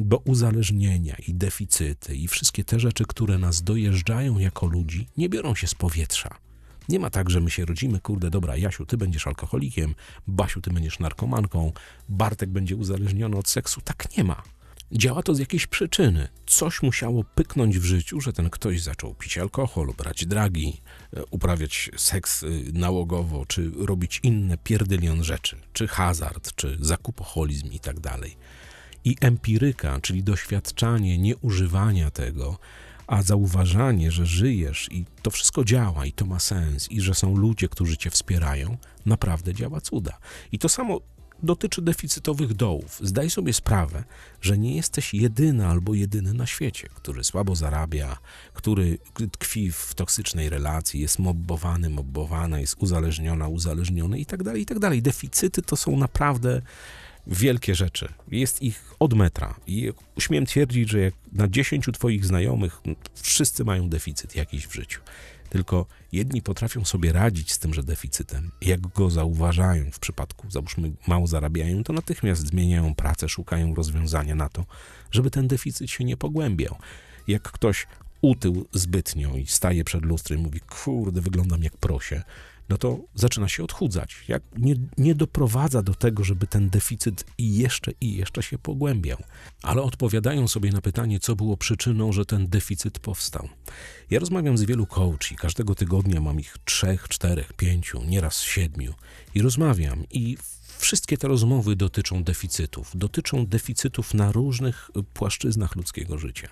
Bo 0.00 0.16
uzależnienia 0.16 1.16
i 1.28 1.34
deficyty 1.34 2.16
i 2.16 2.28
wszystkie 2.28 2.64
te 2.64 2.80
rzeczy, 2.80 3.04
które 3.04 3.38
nas 3.38 3.62
dojeżdżają 3.62 4.38
jako 4.38 4.66
ludzi, 4.66 5.08
nie 5.16 5.28
biorą 5.28 5.54
się 5.54 5.66
z 5.66 5.74
powietrza. 5.74 6.38
Nie 6.88 6.98
ma 6.98 7.10
tak, 7.10 7.30
że 7.30 7.40
my 7.40 7.50
się 7.50 7.64
rodzimy, 7.64 8.00
kurde, 8.00 8.30
dobra, 8.30 8.56
Jasiu, 8.56 8.86
ty 8.86 8.96
będziesz 8.96 9.26
alkoholikiem, 9.26 9.94
Basiu, 10.26 10.60
ty 10.60 10.70
będziesz 10.70 10.98
narkomanką, 10.98 11.72
Bartek 12.08 12.50
będzie 12.50 12.76
uzależniony 12.76 13.36
od 13.36 13.48
seksu. 13.48 13.80
Tak 13.80 14.16
nie 14.16 14.24
ma. 14.24 14.42
Działa 14.92 15.22
to 15.22 15.34
z 15.34 15.38
jakiejś 15.38 15.66
przyczyny. 15.66 16.28
Coś 16.46 16.82
musiało 16.82 17.24
pyknąć 17.24 17.78
w 17.78 17.84
życiu, 17.84 18.20
że 18.20 18.32
ten 18.32 18.50
ktoś 18.50 18.82
zaczął 18.82 19.14
pić 19.14 19.38
alkohol, 19.38 19.94
brać 19.98 20.26
dragi, 20.26 20.80
e, 21.16 21.24
uprawiać 21.30 21.90
seks 21.96 22.44
e, 22.44 22.46
nałogowo, 22.72 23.46
czy 23.46 23.70
robić 23.76 24.20
inne 24.22 24.58
pierdylion 24.58 25.24
rzeczy, 25.24 25.56
czy 25.72 25.88
hazard, 25.88 26.54
czy 26.54 26.76
zakupoholizm 26.80 27.72
i 27.72 27.80
tak 27.80 28.00
dalej. 28.00 28.36
I 29.08 29.16
empiryka, 29.20 30.00
czyli 30.00 30.22
doświadczanie 30.22 31.18
nieużywania 31.18 32.10
tego, 32.10 32.58
a 33.06 33.22
zauważanie, 33.22 34.10
że 34.10 34.26
żyjesz 34.26 34.88
i 34.90 35.04
to 35.22 35.30
wszystko 35.30 35.64
działa 35.64 36.06
i 36.06 36.12
to 36.12 36.26
ma 36.26 36.38
sens 36.38 36.90
i 36.90 37.00
że 37.00 37.14
są 37.14 37.36
ludzie, 37.36 37.68
którzy 37.68 37.96
cię 37.96 38.10
wspierają, 38.10 38.76
naprawdę 39.06 39.54
działa 39.54 39.80
cuda. 39.80 40.18
I 40.52 40.58
to 40.58 40.68
samo 40.68 41.00
dotyczy 41.42 41.82
deficytowych 41.82 42.54
dołów. 42.54 43.00
Zdaj 43.02 43.30
sobie 43.30 43.52
sprawę, 43.52 44.04
że 44.40 44.58
nie 44.58 44.76
jesteś 44.76 45.14
jedyna 45.14 45.68
albo 45.68 45.94
jedyny 45.94 46.34
na 46.34 46.46
świecie, 46.46 46.88
który 46.94 47.24
słabo 47.24 47.54
zarabia, 47.54 48.16
który 48.52 48.98
tkwi 49.32 49.72
w 49.72 49.94
toksycznej 49.94 50.48
relacji, 50.48 51.00
jest 51.00 51.18
mobbowany, 51.18 51.90
mobbowana, 51.90 52.60
jest 52.60 52.76
uzależniona, 52.78 53.48
uzależniony 53.48 54.18
i 54.18 54.26
tak 54.26 54.42
dalej, 54.42 54.62
i 54.62 54.66
tak. 54.66 54.78
Deficyty 55.02 55.62
to 55.62 55.76
są 55.76 55.96
naprawdę 55.96 56.62
wielkie 57.28 57.74
rzeczy. 57.74 58.08
Jest 58.30 58.62
ich 58.62 58.94
od 58.98 59.14
metra. 59.14 59.54
I 59.66 59.92
śmiem 60.18 60.46
twierdzić, 60.46 60.90
że 60.90 61.00
jak 61.00 61.14
na 61.32 61.48
dziesięciu 61.48 61.92
twoich 61.92 62.24
znajomych 62.24 62.80
wszyscy 63.14 63.64
mają 63.64 63.88
deficyt 63.88 64.36
jakiś 64.36 64.66
w 64.66 64.74
życiu. 64.74 65.00
Tylko 65.50 65.86
jedni 66.12 66.42
potrafią 66.42 66.84
sobie 66.84 67.12
radzić 67.12 67.52
z 67.52 67.58
tymże 67.58 67.82
deficytem. 67.82 68.50
Jak 68.60 68.80
go 68.80 69.10
zauważają 69.10 69.90
w 69.90 69.98
przypadku, 69.98 70.50
załóżmy, 70.50 70.92
mało 71.06 71.26
zarabiają, 71.26 71.84
to 71.84 71.92
natychmiast 71.92 72.46
zmieniają 72.46 72.94
pracę, 72.94 73.28
szukają 73.28 73.74
rozwiązania 73.74 74.34
na 74.34 74.48
to, 74.48 74.64
żeby 75.10 75.30
ten 75.30 75.48
deficyt 75.48 75.90
się 75.90 76.04
nie 76.04 76.16
pogłębiał. 76.16 76.76
Jak 77.28 77.42
ktoś 77.42 77.86
utył 78.20 78.66
zbytnio 78.72 79.36
i 79.36 79.46
staje 79.46 79.84
przed 79.84 80.04
lustrem 80.04 80.40
i 80.40 80.42
mówi, 80.42 80.60
kurde, 80.60 81.20
wyglądam 81.20 81.62
jak 81.62 81.76
prosie, 81.76 82.22
no 82.68 82.78
to 82.78 82.98
zaczyna 83.14 83.48
się 83.48 83.64
odchudzać. 83.64 84.16
Jak 84.28 84.42
nie, 84.58 84.74
nie 84.98 85.14
doprowadza 85.14 85.82
do 85.82 85.94
tego, 85.94 86.24
żeby 86.24 86.46
ten 86.46 86.70
deficyt 86.70 87.24
i 87.38 87.56
jeszcze 87.56 87.92
i 88.00 88.16
jeszcze 88.16 88.42
się 88.42 88.58
pogłębiał. 88.58 89.18
Ale 89.62 89.82
odpowiadają 89.82 90.48
sobie 90.48 90.70
na 90.70 90.80
pytanie, 90.80 91.20
co 91.20 91.36
było 91.36 91.56
przyczyną, 91.56 92.12
że 92.12 92.24
ten 92.24 92.48
deficyt 92.48 92.98
powstał. 92.98 93.48
Ja 94.10 94.20
rozmawiam 94.20 94.58
z 94.58 94.62
wielu 94.62 94.86
coachi, 94.86 95.36
każdego 95.36 95.74
tygodnia 95.74 96.20
mam 96.20 96.40
ich 96.40 96.56
trzech, 96.64 97.08
czterech, 97.08 97.52
pięciu, 97.52 98.04
nieraz 98.04 98.40
siedmiu 98.42 98.94
i 99.34 99.42
rozmawiam 99.42 100.04
i 100.10 100.36
Wszystkie 100.78 101.18
te 101.18 101.28
rozmowy 101.28 101.76
dotyczą 101.76 102.24
deficytów, 102.24 102.90
dotyczą 102.94 103.46
deficytów 103.46 104.14
na 104.14 104.32
różnych 104.32 104.90
płaszczyznach 105.14 105.76
ludzkiego 105.76 106.18
życia. 106.18 106.48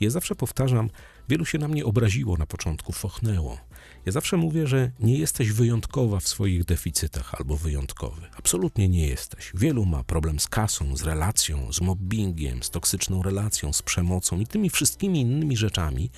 Ja 0.00 0.10
zawsze 0.10 0.34
powtarzam, 0.34 0.90
wielu 1.28 1.44
się 1.44 1.58
na 1.58 1.68
mnie 1.68 1.84
obraziło 1.84 2.36
na 2.36 2.46
początku, 2.46 2.92
fochnęło. 2.92 3.58
Ja 4.06 4.12
zawsze 4.12 4.36
mówię, 4.36 4.66
że 4.66 4.90
nie 5.00 5.18
jesteś 5.18 5.52
wyjątkowa 5.52 6.20
w 6.20 6.28
swoich 6.28 6.64
deficytach 6.64 7.34
albo 7.34 7.56
wyjątkowy. 7.56 8.22
Absolutnie 8.38 8.88
nie 8.88 9.06
jesteś. 9.06 9.52
Wielu 9.54 9.86
ma 9.86 10.04
problem 10.04 10.40
z 10.40 10.48
kasą, 10.48 10.96
z 10.96 11.02
relacją, 11.02 11.72
z 11.72 11.80
mobbingiem, 11.80 12.62
z 12.62 12.70
toksyczną 12.70 13.22
relacją, 13.22 13.72
z 13.72 13.82
przemocą 13.82 14.40
i 14.40 14.46
tymi 14.46 14.70
wszystkimi 14.70 15.20
innymi 15.20 15.56
rzeczami, 15.56 16.10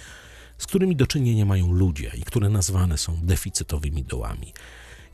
z 0.58 0.66
którymi 0.66 0.96
do 0.96 1.06
czynienia 1.06 1.44
mają 1.44 1.72
ludzie 1.72 2.12
i 2.18 2.22
które 2.22 2.48
nazwane 2.48 2.98
są 2.98 3.16
deficytowymi 3.22 4.04
dołami. 4.04 4.52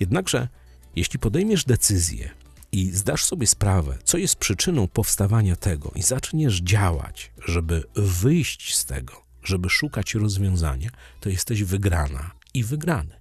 Jednakże, 0.00 0.48
jeśli 0.96 1.18
podejmiesz 1.18 1.64
decyzję 1.64 2.30
i 2.72 2.90
zdasz 2.90 3.24
sobie 3.24 3.46
sprawę, 3.46 3.98
co 4.04 4.18
jest 4.18 4.36
przyczyną 4.36 4.88
powstawania 4.88 5.56
tego, 5.56 5.92
i 5.94 6.02
zaczniesz 6.02 6.60
działać, 6.60 7.32
żeby 7.46 7.84
wyjść 7.94 8.76
z 8.76 8.84
tego, 8.84 9.23
żeby 9.44 9.70
szukać 9.70 10.14
rozwiązania, 10.14 10.90
to 11.20 11.28
jesteś 11.28 11.62
wygrana 11.62 12.30
i 12.54 12.64
wygrany. 12.64 13.14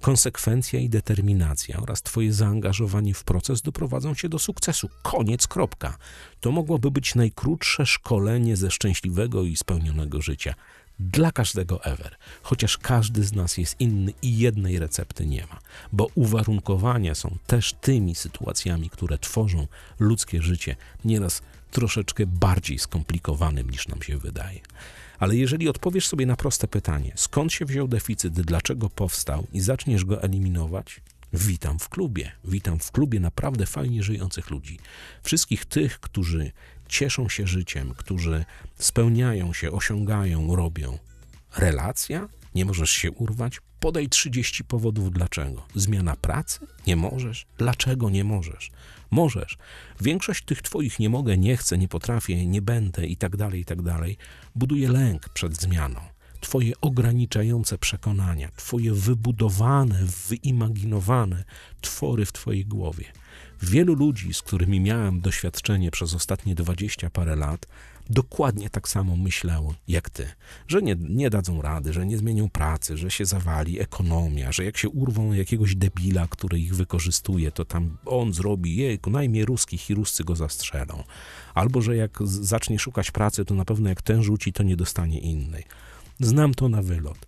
Konsekwencja 0.00 0.80
i 0.80 0.88
determinacja 0.88 1.80
oraz 1.80 2.02
Twoje 2.02 2.32
zaangażowanie 2.32 3.14
w 3.14 3.24
proces 3.24 3.62
doprowadzą 3.62 4.14
Cię 4.14 4.28
do 4.28 4.38
sukcesu. 4.38 4.88
Koniec, 5.02 5.46
kropka. 5.46 5.98
To 6.40 6.52
mogłoby 6.52 6.90
być 6.90 7.14
najkrótsze 7.14 7.86
szkolenie 7.86 8.56
ze 8.56 8.70
szczęśliwego 8.70 9.42
i 9.42 9.56
spełnionego 9.56 10.22
życia 10.22 10.54
dla 11.00 11.32
każdego 11.32 11.84
ever, 11.84 12.16
chociaż 12.42 12.78
każdy 12.78 13.24
z 13.24 13.32
nas 13.32 13.58
jest 13.58 13.80
inny 13.80 14.12
i 14.22 14.38
jednej 14.38 14.78
recepty 14.78 15.26
nie 15.26 15.46
ma, 15.46 15.58
bo 15.92 16.08
uwarunkowania 16.14 17.14
są 17.14 17.38
też 17.46 17.72
tymi 17.72 18.14
sytuacjami, 18.14 18.90
które 18.90 19.18
tworzą 19.18 19.66
ludzkie 19.98 20.42
życie 20.42 20.76
nieraz 21.04 21.42
troszeczkę 21.70 22.26
bardziej 22.26 22.78
skomplikowanym 22.78 23.70
niż 23.70 23.88
nam 23.88 24.02
się 24.02 24.18
wydaje. 24.18 24.60
Ale 25.18 25.36
jeżeli 25.36 25.68
odpowiesz 25.68 26.06
sobie 26.06 26.26
na 26.26 26.36
proste 26.36 26.68
pytanie, 26.68 27.12
skąd 27.16 27.52
się 27.52 27.64
wziął 27.64 27.88
deficyt, 27.88 28.40
dlaczego 28.40 28.90
powstał 28.90 29.46
i 29.52 29.60
zaczniesz 29.60 30.04
go 30.04 30.22
eliminować, 30.22 31.00
witam 31.32 31.78
w 31.78 31.88
klubie. 31.88 32.32
Witam 32.44 32.78
w 32.78 32.92
klubie 32.92 33.20
naprawdę 33.20 33.66
fajnie 33.66 34.02
żyjących 34.02 34.50
ludzi. 34.50 34.78
Wszystkich 35.22 35.64
tych, 35.64 36.00
którzy 36.00 36.52
cieszą 36.88 37.28
się 37.28 37.46
życiem, 37.46 37.94
którzy 37.96 38.44
spełniają 38.76 39.52
się, 39.52 39.70
osiągają, 39.70 40.56
robią. 40.56 40.98
Relacja? 41.56 42.28
Nie 42.54 42.64
możesz 42.64 42.90
się 42.90 43.10
urwać? 43.10 43.60
Podaj 43.80 44.08
30 44.08 44.64
powodów 44.64 45.10
dlaczego. 45.10 45.66
Zmiana 45.74 46.16
pracy? 46.16 46.66
Nie 46.86 46.96
możesz. 46.96 47.46
Dlaczego 47.58 48.10
nie 48.10 48.24
możesz? 48.24 48.70
Możesz. 49.10 49.58
Większość 50.00 50.44
tych 50.44 50.62
twoich 50.62 50.98
nie 50.98 51.08
mogę, 51.08 51.38
nie 51.38 51.56
chcę, 51.56 51.78
nie 51.78 51.88
potrafię, 51.88 52.46
nie 52.46 52.62
będę 52.62 53.06
i 53.06 53.16
tak 53.16 53.36
dalej, 53.36 53.60
i 53.60 53.64
tak 53.64 53.82
dalej, 53.82 54.16
buduje 54.54 54.88
lęk 54.88 55.28
przed 55.28 55.60
zmianą. 55.60 56.00
Twoje 56.40 56.72
ograniczające 56.80 57.78
przekonania, 57.78 58.48
Twoje 58.56 58.92
wybudowane, 58.92 60.04
wyimaginowane 60.28 61.44
twory 61.80 62.26
w 62.26 62.32
Twojej 62.32 62.64
głowie. 62.66 63.04
Wielu 63.62 63.94
ludzi, 63.94 64.34
z 64.34 64.42
którymi 64.42 64.80
miałem 64.80 65.20
doświadczenie 65.20 65.90
przez 65.90 66.14
ostatnie 66.14 66.54
dwadzieścia 66.54 67.10
parę 67.10 67.36
lat, 67.36 67.66
dokładnie 68.10 68.70
tak 68.70 68.88
samo 68.88 69.16
myślało 69.16 69.74
jak 69.88 70.10
ty, 70.10 70.26
że 70.68 70.82
nie, 70.82 70.96
nie 71.00 71.30
dadzą 71.30 71.62
rady, 71.62 71.92
że 71.92 72.06
nie 72.06 72.18
zmienią 72.18 72.50
pracy, 72.50 72.96
że 72.96 73.10
się 73.10 73.24
zawali 73.24 73.80
ekonomia, 73.80 74.52
że 74.52 74.64
jak 74.64 74.76
się 74.76 74.88
urwą 74.88 75.32
jakiegoś 75.32 75.74
debila, 75.74 76.28
który 76.28 76.60
ich 76.60 76.74
wykorzystuje, 76.74 77.52
to 77.52 77.64
tam 77.64 77.96
on 78.06 78.32
zrobi, 78.32 78.76
jejku, 78.76 79.10
najmniej 79.10 79.44
ruskich 79.44 79.90
i 79.90 79.94
ruscy 79.94 80.24
go 80.24 80.36
zastrzelą. 80.36 81.04
Albo, 81.54 81.82
że 81.82 81.96
jak 81.96 82.18
zacznie 82.24 82.78
szukać 82.78 83.10
pracy, 83.10 83.44
to 83.44 83.54
na 83.54 83.64
pewno 83.64 83.88
jak 83.88 84.02
ten 84.02 84.22
rzuci, 84.22 84.52
to 84.52 84.62
nie 84.62 84.76
dostanie 84.76 85.18
innej. 85.18 85.64
Znam 86.20 86.54
to 86.54 86.68
na 86.68 86.82
wylot. 86.82 87.27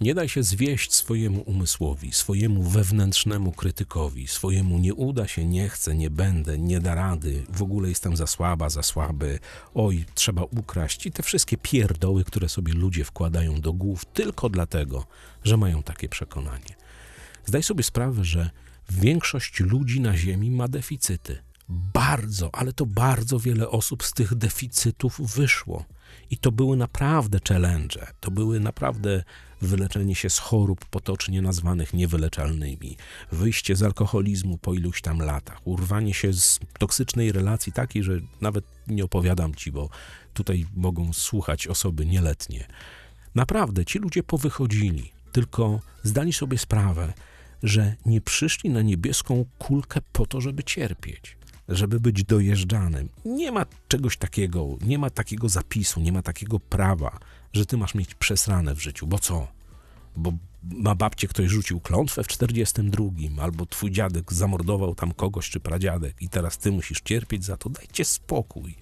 Nie 0.00 0.14
daj 0.14 0.28
się 0.28 0.42
zwieść 0.42 0.94
swojemu 0.94 1.40
umysłowi, 1.40 2.12
swojemu 2.12 2.62
wewnętrznemu 2.62 3.52
krytykowi, 3.52 4.26
swojemu 4.26 4.78
nie 4.78 4.94
uda 4.94 5.28
się, 5.28 5.44
nie 5.44 5.68
chcę, 5.68 5.94
nie 5.94 6.10
będę, 6.10 6.58
nie 6.58 6.80
da 6.80 6.94
rady, 6.94 7.44
w 7.48 7.62
ogóle 7.62 7.88
jestem 7.88 8.16
za 8.16 8.26
słaba, 8.26 8.70
za 8.70 8.82
słaby, 8.82 9.38
oj, 9.74 10.04
trzeba 10.14 10.42
ukraść 10.42 11.06
i 11.06 11.12
te 11.12 11.22
wszystkie 11.22 11.56
pierdoły, 11.56 12.24
które 12.24 12.48
sobie 12.48 12.72
ludzie 12.72 13.04
wkładają 13.04 13.60
do 13.60 13.72
głów 13.72 14.04
tylko 14.04 14.48
dlatego, 14.48 15.06
że 15.44 15.56
mają 15.56 15.82
takie 15.82 16.08
przekonanie. 16.08 16.76
Zdaj 17.46 17.62
sobie 17.62 17.82
sprawę, 17.82 18.24
że 18.24 18.50
większość 18.90 19.60
ludzi 19.60 20.00
na 20.00 20.16
Ziemi 20.16 20.50
ma 20.50 20.68
deficyty. 20.68 21.38
bardzo, 21.68 22.50
ale 22.52 22.72
to 22.72 22.86
bardzo 22.86 23.38
wiele 23.38 23.68
osób 23.68 24.04
z 24.04 24.12
tych 24.12 24.34
deficytów 24.34 25.20
wyszło. 25.34 25.84
I 26.30 26.36
to 26.38 26.52
były 26.52 26.76
naprawdę 26.76 27.38
challenge, 27.48 28.06
to 28.20 28.30
były 28.30 28.60
naprawdę 28.60 29.24
wyleczenie 29.62 30.14
się 30.14 30.30
z 30.30 30.38
chorób 30.38 30.84
potocznie 30.84 31.42
nazwanych 31.42 31.94
niewyleczalnymi, 31.94 32.96
wyjście 33.32 33.76
z 33.76 33.82
alkoholizmu 33.82 34.58
po 34.58 34.74
iluś 34.74 35.02
tam 35.02 35.18
latach, 35.18 35.66
urwanie 35.66 36.14
się 36.14 36.32
z 36.32 36.60
toksycznej 36.78 37.32
relacji 37.32 37.72
takiej, 37.72 38.02
że 38.02 38.20
nawet 38.40 38.64
nie 38.86 39.04
opowiadam 39.04 39.54
ci, 39.54 39.72
bo 39.72 39.88
tutaj 40.34 40.66
mogą 40.76 41.12
słuchać 41.12 41.66
osoby 41.66 42.06
nieletnie. 42.06 42.66
Naprawdę, 43.34 43.84
ci 43.84 43.98
ludzie 43.98 44.22
powychodzili, 44.22 45.12
tylko 45.32 45.80
zdali 46.02 46.32
sobie 46.32 46.58
sprawę, 46.58 47.12
że 47.62 47.94
nie 48.06 48.20
przyszli 48.20 48.70
na 48.70 48.82
niebieską 48.82 49.44
kulkę 49.58 50.00
po 50.12 50.26
to, 50.26 50.40
żeby 50.40 50.64
cierpieć, 50.64 51.36
żeby 51.70 52.00
być 52.00 52.24
dojeżdżanym. 52.24 53.08
Nie 53.24 53.52
ma 53.52 53.66
czegoś 53.88 54.16
takiego, 54.16 54.66
nie 54.82 54.98
ma 54.98 55.10
takiego 55.10 55.48
zapisu, 55.48 56.00
nie 56.00 56.12
ma 56.12 56.22
takiego 56.22 56.60
prawa, 56.60 57.18
że 57.52 57.66
ty 57.66 57.76
masz 57.76 57.94
mieć 57.94 58.14
przesrane 58.14 58.74
w 58.74 58.82
życiu. 58.82 59.06
Bo 59.06 59.18
co? 59.18 59.48
Bo 60.16 60.32
ma 60.62 60.94
babcie 60.94 61.28
ktoś 61.28 61.48
rzucił 61.48 61.80
klątwę 61.80 62.24
w 62.24 62.28
42, 62.28 63.04
albo 63.42 63.66
twój 63.66 63.90
dziadek 63.90 64.32
zamordował 64.32 64.94
tam 64.94 65.12
kogoś, 65.12 65.50
czy 65.50 65.60
pradziadek 65.60 66.22
i 66.22 66.28
teraz 66.28 66.58
ty 66.58 66.72
musisz 66.72 67.00
cierpieć 67.00 67.44
za 67.44 67.56
to. 67.56 67.70
Dajcie 67.70 68.04
spokój. 68.04 68.74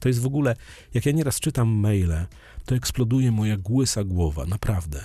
To 0.00 0.08
jest 0.08 0.20
w 0.20 0.26
ogóle, 0.26 0.56
jak 0.94 1.06
ja 1.06 1.12
nieraz 1.12 1.40
czytam 1.40 1.68
maile, 1.68 2.26
to 2.64 2.74
eksploduje 2.74 3.32
moja 3.32 3.56
łysa 3.68 4.04
głowa, 4.04 4.46
naprawdę 4.46 5.04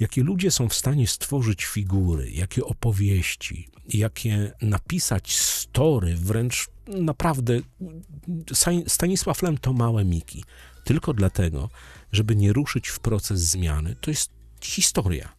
jakie 0.00 0.22
ludzie 0.22 0.50
są 0.50 0.68
w 0.68 0.74
stanie 0.74 1.06
stworzyć 1.06 1.64
figury, 1.64 2.30
jakie 2.30 2.64
opowieści, 2.64 3.68
jakie 3.88 4.52
napisać 4.62 5.36
story, 5.36 6.16
wręcz 6.16 6.68
naprawdę 6.86 7.60
Stanisław 8.86 9.42
Lem 9.42 9.58
to 9.58 9.72
małe 9.72 10.04
miki. 10.04 10.44
Tylko 10.84 11.14
dlatego, 11.14 11.70
żeby 12.12 12.36
nie 12.36 12.52
ruszyć 12.52 12.88
w 12.88 13.00
proces 13.00 13.40
zmiany, 13.40 13.96
to 14.00 14.10
jest 14.10 14.30
historia. 14.60 15.38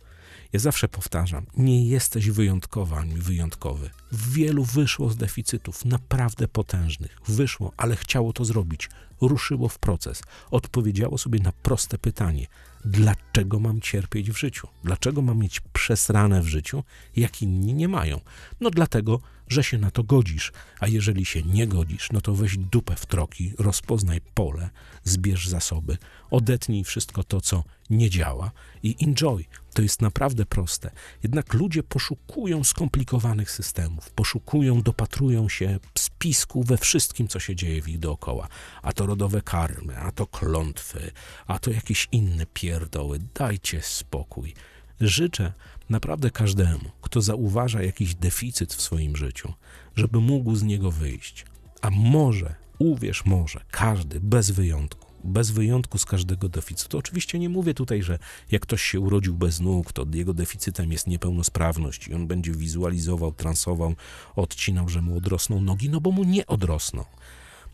Ja 0.54 0.60
zawsze 0.60 0.88
powtarzam, 0.88 1.46
nie 1.58 1.88
jesteś 1.88 2.30
wyjątkowa 2.30 2.98
ani 2.98 3.16
wyjątkowy. 3.16 3.90
Wielu 4.12 4.64
wyszło 4.64 5.10
z 5.10 5.18
deficytów 5.18 5.86
naprawdę 5.86 6.48
potężnych. 6.48 7.18
Wyszło, 7.28 7.74
ale 7.78 7.96
chciało 7.96 8.34
to 8.34 8.46
zrobić. 8.46 8.90
Ruszyło 9.22 9.70
w 9.70 9.80
proces. 9.80 10.22
Odpowiedziało 10.52 11.18
sobie 11.18 11.40
na 11.40 11.52
proste 11.52 11.98
pytanie: 11.98 12.48
dlaczego 12.86 13.60
mam 13.60 13.82
cierpieć 13.82 14.32
w 14.32 14.38
życiu? 14.38 14.68
Dlaczego 14.84 15.22
mam 15.22 15.38
mieć 15.38 15.60
przesrane 15.60 16.42
w 16.42 16.48
życiu, 16.48 16.84
jak 17.16 17.42
inni 17.42 17.74
nie 17.74 17.88
mają? 17.88 18.22
No 18.62 18.70
dlatego, 18.70 19.22
że 19.48 19.64
się 19.64 19.78
na 19.78 19.92
to 19.92 20.04
godzisz, 20.04 20.52
a 20.80 20.88
jeżeli 20.88 21.26
się 21.26 21.44
nie 21.44 21.68
godzisz, 21.68 22.12
no 22.12 22.22
to 22.22 22.36
weź 22.36 22.58
dupę 22.58 22.96
w 22.96 23.06
troki, 23.06 23.54
rozpoznaj 23.58 24.22
pole, 24.34 24.70
zbierz 25.04 25.48
zasoby, 25.48 25.98
odetnij 26.32 26.84
wszystko 26.84 27.24
to, 27.24 27.42
co 27.42 27.64
nie 27.90 28.10
działa 28.10 28.52
i 28.84 28.96
enjoy. 29.02 29.46
To 29.74 29.82
jest 29.82 30.02
naprawdę 30.02 30.46
proste. 30.46 30.92
Jednak 31.24 31.54
ludzie 31.54 31.84
poszukują 31.84 32.64
skomplikowanych 32.64 33.52
systemów, 33.52 34.12
poszukują, 34.12 34.82
dopatrują 34.82 35.50
się 35.50 35.80
spisku 35.98 36.64
we 36.64 36.78
wszystkim, 36.78 37.28
co 37.28 37.40
się 37.40 37.56
dzieje 37.56 37.82
w 37.82 37.90
ich 37.90 38.00
dookoła. 38.00 38.48
A 38.82 38.94
to 38.94 39.06
rodowe 39.06 39.42
karmy, 39.42 39.98
a 39.98 40.12
to 40.12 40.28
klątwy, 40.28 41.12
a 41.48 41.60
to 41.60 41.72
jakieś 41.72 42.08
inne 42.12 42.46
pierdoły. 42.70 43.20
Dajcie 43.36 43.82
spokój. 43.82 44.54
Życzę 45.02 45.54
naprawdę 45.90 46.32
każdemu, 46.32 46.90
kto 47.02 47.22
zauważa 47.22 47.84
jakiś 47.84 48.16
deficyt 48.16 48.74
w 48.74 48.82
swoim 48.82 49.16
życiu, 49.16 49.54
żeby 49.96 50.20
mógł 50.20 50.56
z 50.56 50.64
niego 50.64 50.92
wyjść. 50.92 51.46
A 51.82 51.90
może, 51.90 52.56
uwierz, 52.80 53.26
może, 53.26 53.62
każdy, 53.72 54.20
bez 54.20 54.52
wyjątku, 54.52 55.08
bez 55.24 55.52
wyjątku 55.52 55.98
z 55.98 56.06
każdego 56.06 56.50
deficytu. 56.50 56.98
Oczywiście 56.98 57.40
nie 57.40 57.50
mówię 57.50 57.74
tutaj, 57.74 58.04
że 58.04 58.20
jak 58.52 58.62
ktoś 58.62 58.82
się 58.82 59.00
urodził 59.00 59.34
bez 59.34 59.60
nóg, 59.60 59.94
to 59.94 60.06
jego 60.14 60.34
deficytem 60.34 60.92
jest 60.92 61.08
niepełnosprawność 61.08 62.08
i 62.08 62.14
on 62.14 62.28
będzie 62.28 62.52
wizualizował, 62.52 63.32
transował, 63.32 63.96
odcinał, 64.36 64.90
że 64.90 65.02
mu 65.02 65.18
odrosną 65.18 65.62
nogi, 65.62 65.90
no 65.90 66.02
bo 66.02 66.12
mu 66.12 66.24
nie 66.24 66.48
odrosną. 66.48 67.06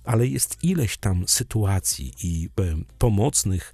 Ale 0.03 0.27
jest 0.27 0.63
ileś 0.63 0.97
tam 0.97 1.23
sytuacji 1.27 2.13
i 2.23 2.49
e, 2.59 2.75
pomocnych 2.97 3.73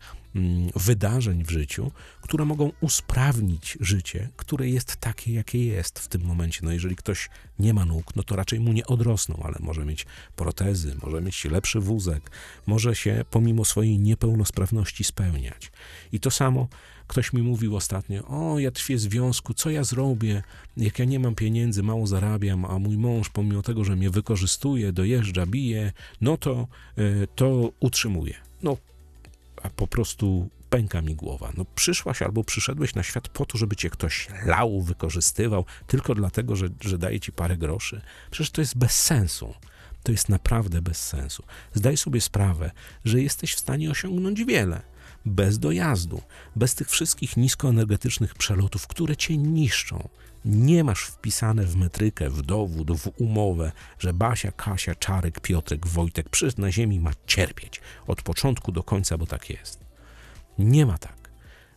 wydarzeń 0.76 1.44
w 1.44 1.52
życiu, 1.52 1.92
które 2.22 2.46
mogą 2.46 2.72
usprawnić 2.82 3.78
życie, 3.82 4.30
które 4.38 4.70
jest 4.70 4.96
takie, 4.96 5.34
jakie 5.34 5.66
jest 5.66 6.00
w 6.00 6.08
tym 6.08 6.22
momencie. 6.22 6.60
No 6.64 6.72
jeżeli 6.72 6.96
ktoś 6.96 7.30
nie 7.60 7.74
ma 7.74 7.86
nóg, 7.86 8.16
no 8.16 8.24
to 8.24 8.36
raczej 8.36 8.60
mu 8.60 8.74
nie 8.74 8.86
odrosną, 8.86 9.42
ale 9.44 9.56
może 9.60 9.86
mieć 9.86 10.06
protezy, 10.36 10.96
może 11.04 11.22
mieć 11.22 11.46
lepszy 11.46 11.80
wózek, 11.80 12.32
może 12.68 12.96
się 12.96 13.26
pomimo 13.32 13.66
swojej 13.66 14.00
niepełnosprawności 14.00 15.04
spełniać. 15.04 15.72
I 16.12 16.20
to 16.20 16.32
samo 16.32 16.68
ktoś 17.12 17.34
mi 17.34 17.42
mówił 17.42 17.76
ostatnio, 17.76 18.28
o 18.28 18.60
ja 18.60 18.72
tkwię 18.72 18.98
związku, 18.98 19.54
co 19.54 19.70
ja 19.70 19.84
zrobię, 19.84 20.44
jak 20.78 21.00
ja 21.00 21.06
nie 21.06 21.20
mam 21.20 21.36
pieniędzy, 21.36 21.84
mało 21.84 22.08
zarabiam, 22.08 22.66
a 22.66 22.80
mój 22.80 22.98
mąż 22.98 23.30
pomimo 23.30 23.62
tego, 23.62 23.84
że 23.84 23.96
mnie 23.96 24.10
wykorzystuje, 24.10 24.92
dojeżdża, 24.92 25.46
bije, 25.46 25.92
no 26.22 26.38
to, 26.38 26.68
e, 26.98 27.28
to 27.28 27.72
utrzymuje. 27.80 28.34
No 28.64 28.78
a 29.64 29.70
po 29.70 29.88
prostu 29.88 30.50
pęka 30.70 31.02
mi 31.02 31.16
głowa. 31.16 31.52
No 31.58 31.66
przyszłaś 31.76 32.22
albo 32.22 32.44
przyszedłeś 32.44 32.96
na 32.96 33.04
świat 33.04 33.28
po 33.30 33.46
to, 33.46 33.58
żeby 33.58 33.76
cię 33.76 33.90
ktoś 33.90 34.28
lał, 34.46 34.82
wykorzystywał, 34.82 35.66
tylko 35.88 36.16
dlatego, 36.16 36.56
że, 36.56 36.70
że 36.82 36.98
daje 36.98 37.20
ci 37.20 37.32
parę 37.32 37.58
groszy. 37.58 38.02
Przecież 38.32 38.52
to 38.52 38.62
jest 38.62 38.78
bez 38.78 39.02
sensu. 39.02 39.54
To 40.04 40.12
jest 40.12 40.30
naprawdę 40.30 40.82
bez 40.82 41.08
sensu. 41.08 41.44
Zdaj 41.74 41.98
sobie 41.98 42.22
sprawę, 42.22 42.72
że 43.06 43.22
jesteś 43.22 43.54
w 43.54 43.60
stanie 43.60 43.92
osiągnąć 43.92 44.44
wiele 44.44 44.82
bez 45.26 45.60
dojazdu, 45.60 46.22
bez 46.56 46.76
tych 46.76 46.90
wszystkich 46.90 47.38
niskoenergetycznych 47.38 48.36
przelotów, 48.36 48.88
które 48.88 49.18
cię 49.18 49.38
niszczą. 49.38 50.10
Nie 50.46 50.84
masz 50.84 51.04
wpisane 51.04 51.64
w 51.64 51.76
metrykę, 51.76 52.30
w 52.30 52.42
dowód, 52.42 52.92
w 52.92 53.12
umowę, 53.18 53.72
że 54.00 54.14
Basia, 54.14 54.52
Kasia, 54.52 54.96
Czarek, 54.96 55.40
Piotrek, 55.40 55.88
Wojtek 55.88 56.30
przyszedł 56.30 56.62
na 56.62 56.72
ziemi 56.72 57.00
ma 57.00 57.12
cierpieć 57.28 57.82
od 58.08 58.22
początku 58.22 58.72
do 58.72 58.84
końca, 58.84 59.18
bo 59.18 59.26
tak 59.26 59.50
jest. 59.50 59.86
Nie 60.60 60.86
ma 60.86 60.98
tak. 60.98 61.32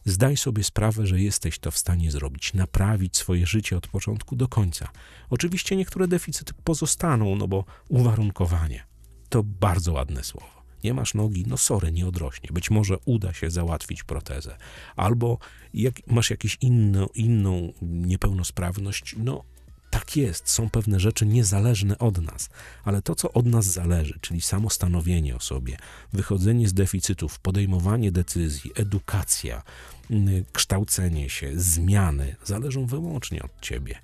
Zdaj 0.04 0.36
sobie 0.36 0.64
sprawę, 0.64 1.06
że 1.06 1.20
jesteś 1.20 1.58
to 1.58 1.70
w 1.70 1.78
stanie 1.78 2.10
zrobić, 2.10 2.54
naprawić 2.54 3.16
swoje 3.16 3.46
życie 3.46 3.76
od 3.76 3.86
początku 3.86 4.36
do 4.36 4.48
końca. 4.48 4.88
Oczywiście 5.30 5.76
niektóre 5.76 6.08
deficyty 6.08 6.54
pozostaną, 6.64 7.36
no 7.36 7.48
bo 7.48 7.64
uwarunkowanie 7.88 8.84
to 9.28 9.42
bardzo 9.42 9.92
ładne 9.92 10.24
słowo 10.24 10.63
nie 10.84 10.94
masz 10.94 11.14
nogi, 11.14 11.44
no 11.46 11.56
sorry, 11.56 11.92
nie 11.92 12.06
odrośnie. 12.06 12.50
Być 12.52 12.70
może 12.70 12.96
uda 13.04 13.32
się 13.32 13.50
załatwić 13.50 14.02
protezę. 14.02 14.56
Albo 14.96 15.38
jak 15.74 15.94
masz 16.06 16.30
jakąś 16.30 16.58
inną, 16.60 17.06
inną 17.14 17.72
niepełnosprawność, 17.82 19.14
no 19.18 19.44
tak 19.90 20.16
jest, 20.16 20.50
są 20.50 20.70
pewne 20.70 21.00
rzeczy 21.00 21.26
niezależne 21.26 21.98
od 21.98 22.22
nas, 22.22 22.48
ale 22.84 23.02
to, 23.02 23.14
co 23.14 23.32
od 23.32 23.46
nas 23.46 23.64
zależy, 23.64 24.18
czyli 24.20 24.40
samo 24.40 24.70
stanowienie 24.70 25.36
o 25.36 25.40
sobie, 25.40 25.76
wychodzenie 26.12 26.68
z 26.68 26.74
deficytów, 26.74 27.38
podejmowanie 27.38 28.12
decyzji, 28.12 28.72
edukacja, 28.74 29.62
mm, 30.10 30.44
kształcenie 30.52 31.30
się, 31.30 31.52
zmiany, 31.54 32.36
zależą 32.44 32.86
wyłącznie 32.86 33.42
od 33.42 33.60
ciebie. 33.60 33.98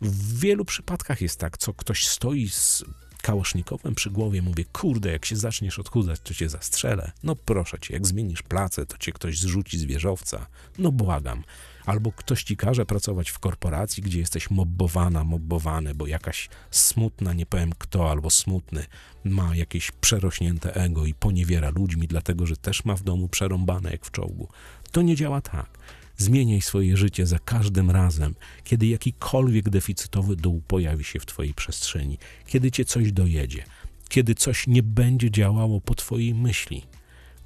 W 0.00 0.38
wielu 0.40 0.64
przypadkach 0.64 1.20
jest 1.20 1.40
tak, 1.40 1.58
co 1.58 1.74
ktoś 1.74 2.06
stoi 2.06 2.48
z 2.48 2.84
kałasznikowem 3.22 3.94
przy 3.94 4.10
głowie, 4.10 4.42
mówię, 4.42 4.64
kurde, 4.72 5.10
jak 5.12 5.24
się 5.24 5.36
zaczniesz 5.36 5.78
odchudzać, 5.78 6.20
to 6.20 6.34
cię 6.34 6.48
zastrzelę. 6.48 7.12
No 7.22 7.36
proszę 7.36 7.78
cię, 7.78 7.94
jak 7.94 8.06
zmienisz 8.06 8.42
pracę, 8.42 8.86
to 8.86 8.98
cię 8.98 9.12
ktoś 9.12 9.38
zrzuci 9.38 9.78
z 9.78 9.84
wieżowca. 9.84 10.46
No 10.78 10.92
błagam. 10.92 11.44
Albo 11.86 12.12
ktoś 12.12 12.42
ci 12.42 12.56
każe 12.56 12.86
pracować 12.86 13.30
w 13.30 13.38
korporacji, 13.38 14.02
gdzie 14.02 14.18
jesteś 14.18 14.50
mobbowana, 14.50 15.24
mobbowany, 15.24 15.94
bo 15.94 16.06
jakaś 16.06 16.48
smutna, 16.70 17.32
nie 17.32 17.46
powiem 17.46 17.72
kto, 17.78 18.10
albo 18.10 18.30
smutny, 18.30 18.86
ma 19.24 19.56
jakieś 19.56 19.90
przerośnięte 19.90 20.74
ego 20.74 21.06
i 21.06 21.14
poniewiera 21.14 21.70
ludźmi, 21.70 22.08
dlatego 22.08 22.46
że 22.46 22.56
też 22.56 22.84
ma 22.84 22.96
w 22.96 23.02
domu 23.02 23.28
przerąbane 23.28 23.90
jak 23.90 24.04
w 24.06 24.10
czołgu. 24.10 24.48
To 24.92 25.02
nie 25.02 25.16
działa 25.16 25.40
tak. 25.40 25.78
Zmieniaj 26.18 26.60
swoje 26.60 26.96
życie 26.96 27.26
za 27.26 27.38
każdym 27.38 27.90
razem, 27.90 28.34
kiedy 28.64 28.86
jakikolwiek 28.86 29.70
deficytowy 29.70 30.36
dół 30.36 30.62
pojawi 30.66 31.04
się 31.04 31.20
w 31.20 31.26
Twojej 31.26 31.54
przestrzeni, 31.54 32.18
kiedy 32.46 32.70
Cię 32.70 32.84
coś 32.84 33.12
dojedzie, 33.12 33.64
kiedy 34.08 34.34
coś 34.34 34.66
nie 34.66 34.82
będzie 34.82 35.30
działało 35.30 35.80
po 35.80 35.94
Twojej 35.94 36.34
myśli. 36.34 36.82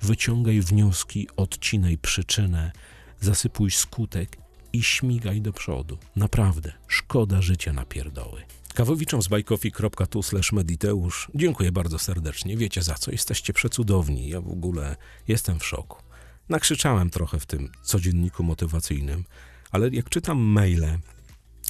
Wyciągaj 0.03 0.61
wnioski, 0.61 1.29
odcinaj 1.37 1.99
przyczynę, 1.99 2.73
zasypuj 3.21 3.71
skutek 3.71 4.37
i 4.73 4.83
śmigaj 4.83 5.41
do 5.41 5.53
przodu. 5.53 5.99
Naprawdę, 6.17 6.73
szkoda 6.89 7.43
życia 7.43 7.73
na 7.73 7.85
pierdoły. 7.85 8.43
Kawowiczom 8.75 9.23
z 9.23 9.29
bajkofi.tu 9.29 10.21
mediteusz 10.53 11.31
dziękuję 11.35 11.73
bardzo 11.73 11.99
serdecznie. 11.99 12.57
Wiecie 12.57 12.83
za 12.83 12.95
co, 12.95 13.11
jesteście 13.11 13.53
przecudowni. 13.53 14.29
Ja 14.29 14.41
w 14.41 14.51
ogóle 14.51 14.97
jestem 15.29 15.59
w 15.59 15.67
szoku. 15.67 16.12
Nakrzyczałem 16.49 17.11
trochę 17.11 17.41
w 17.41 17.47
tym 17.47 17.71
codzienniku 17.83 18.43
motywacyjnym, 18.45 19.25
ale 19.71 19.89
jak 19.89 20.09
czytam 20.09 20.39
maile, 20.39 20.99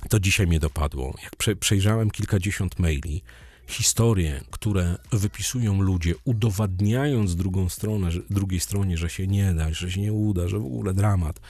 to 0.09 0.21
dzisiaj 0.21 0.47
mnie 0.47 0.61
dopadło. 0.61 1.15
Jak 1.23 1.37
prze, 1.37 1.57
przejrzałem 1.57 2.11
kilkadziesiąt 2.11 2.79
maili, 2.79 3.23
historie, 3.67 4.41
które 4.51 4.97
wypisują 5.13 5.83
ludzie, 5.83 6.15
udowadniając 6.25 7.37
drugą 7.37 7.69
stronę, 7.69 8.11
drugiej 8.31 8.61
stronie, 8.61 8.97
że 8.97 9.11
się 9.11 9.27
nie 9.27 9.55
da, 9.55 9.73
że 9.73 9.91
się 9.91 10.01
nie 10.01 10.13
uda, 10.13 10.49
że 10.49 10.59
w 10.59 10.65
ogóle 10.65 10.95
dramat, 10.95 11.41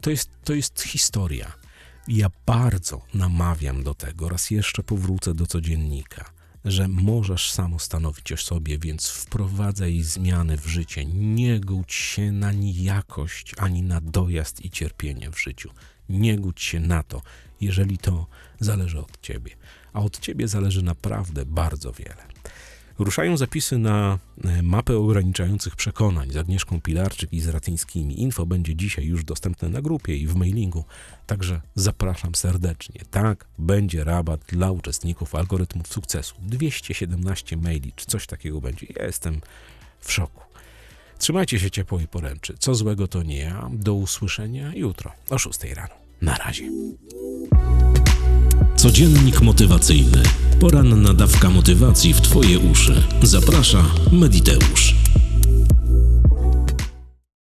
to 0.00 0.10
jest, 0.10 0.30
to 0.44 0.54
jest 0.54 0.82
historia. 0.82 1.52
Ja 2.08 2.30
bardzo 2.46 3.02
namawiam 3.14 3.82
do 3.82 3.94
tego, 3.94 4.28
raz 4.28 4.50
jeszcze 4.50 4.82
powrócę 4.82 5.34
do 5.34 5.46
codziennika, 5.46 6.30
że 6.64 6.88
możesz 6.88 7.50
samo 7.50 7.78
stanowić 7.78 8.32
o 8.32 8.36
sobie, 8.36 8.78
więc 8.78 9.08
wprowadzaj 9.08 10.02
zmiany 10.02 10.56
w 10.56 10.66
życie. 10.66 11.04
Nie 11.04 11.60
gódź 11.60 11.92
się 11.92 12.32
na 12.32 12.52
nijakość, 12.52 13.54
ani 13.58 13.82
na 13.82 14.00
dojazd 14.00 14.64
i 14.64 14.70
cierpienie 14.70 15.30
w 15.30 15.40
życiu. 15.40 15.70
Nie 16.08 16.38
gódź 16.38 16.62
się 16.62 16.80
na 16.80 17.02
to, 17.02 17.22
jeżeli 17.60 17.98
to 17.98 18.26
zależy 18.60 18.98
od 18.98 19.20
ciebie. 19.20 19.56
A 19.92 20.00
od 20.00 20.18
ciebie 20.18 20.48
zależy 20.48 20.82
naprawdę 20.82 21.46
bardzo 21.46 21.92
wiele. 21.92 22.22
Ruszają 22.98 23.36
zapisy 23.36 23.78
na 23.78 24.18
e, 24.44 24.62
mapę 24.62 24.96
ograniczających 24.96 25.76
przekonań 25.76 26.30
z 26.30 26.36
Agnieszką 26.36 26.80
Pilarczyk 26.80 27.32
i 27.32 27.40
z 27.40 27.48
Ratyńskimi. 27.48 28.22
Info 28.22 28.46
będzie 28.46 28.76
dzisiaj 28.76 29.04
już 29.04 29.24
dostępne 29.24 29.68
na 29.68 29.82
grupie 29.82 30.16
i 30.16 30.26
w 30.26 30.34
mailingu, 30.34 30.84
także 31.26 31.60
zapraszam 31.74 32.34
serdecznie. 32.34 33.00
Tak, 33.10 33.46
będzie 33.58 34.04
rabat 34.04 34.40
dla 34.48 34.70
uczestników 34.70 35.34
algorytmów 35.34 35.86
sukcesu. 35.86 36.34
217 36.42 37.56
maili, 37.56 37.92
czy 37.96 38.06
coś 38.06 38.26
takiego 38.26 38.60
będzie. 38.60 38.86
Ja 38.96 39.06
jestem 39.06 39.40
w 40.00 40.12
szoku. 40.12 40.40
Trzymajcie 41.18 41.58
się 41.58 41.70
ciepło 41.70 42.00
i 42.00 42.06
poręczy. 42.06 42.54
Co 42.58 42.74
złego 42.74 43.08
to 43.08 43.22
nie 43.22 43.38
ja. 43.38 43.70
Do 43.72 43.94
usłyszenia 43.94 44.72
jutro 44.74 45.12
o 45.30 45.38
6 45.38 45.64
rano. 45.64 45.94
Na 46.22 46.36
razie. 46.36 46.70
Codziennik 48.76 49.40
motywacyjny. 49.40 50.22
Poranna 50.60 51.14
dawka 51.14 51.50
motywacji 51.50 52.14
w 52.14 52.20
Twoje 52.20 52.58
uszy. 52.58 53.02
Zaprasza 53.22 53.84
Mediteusz. 54.12 54.94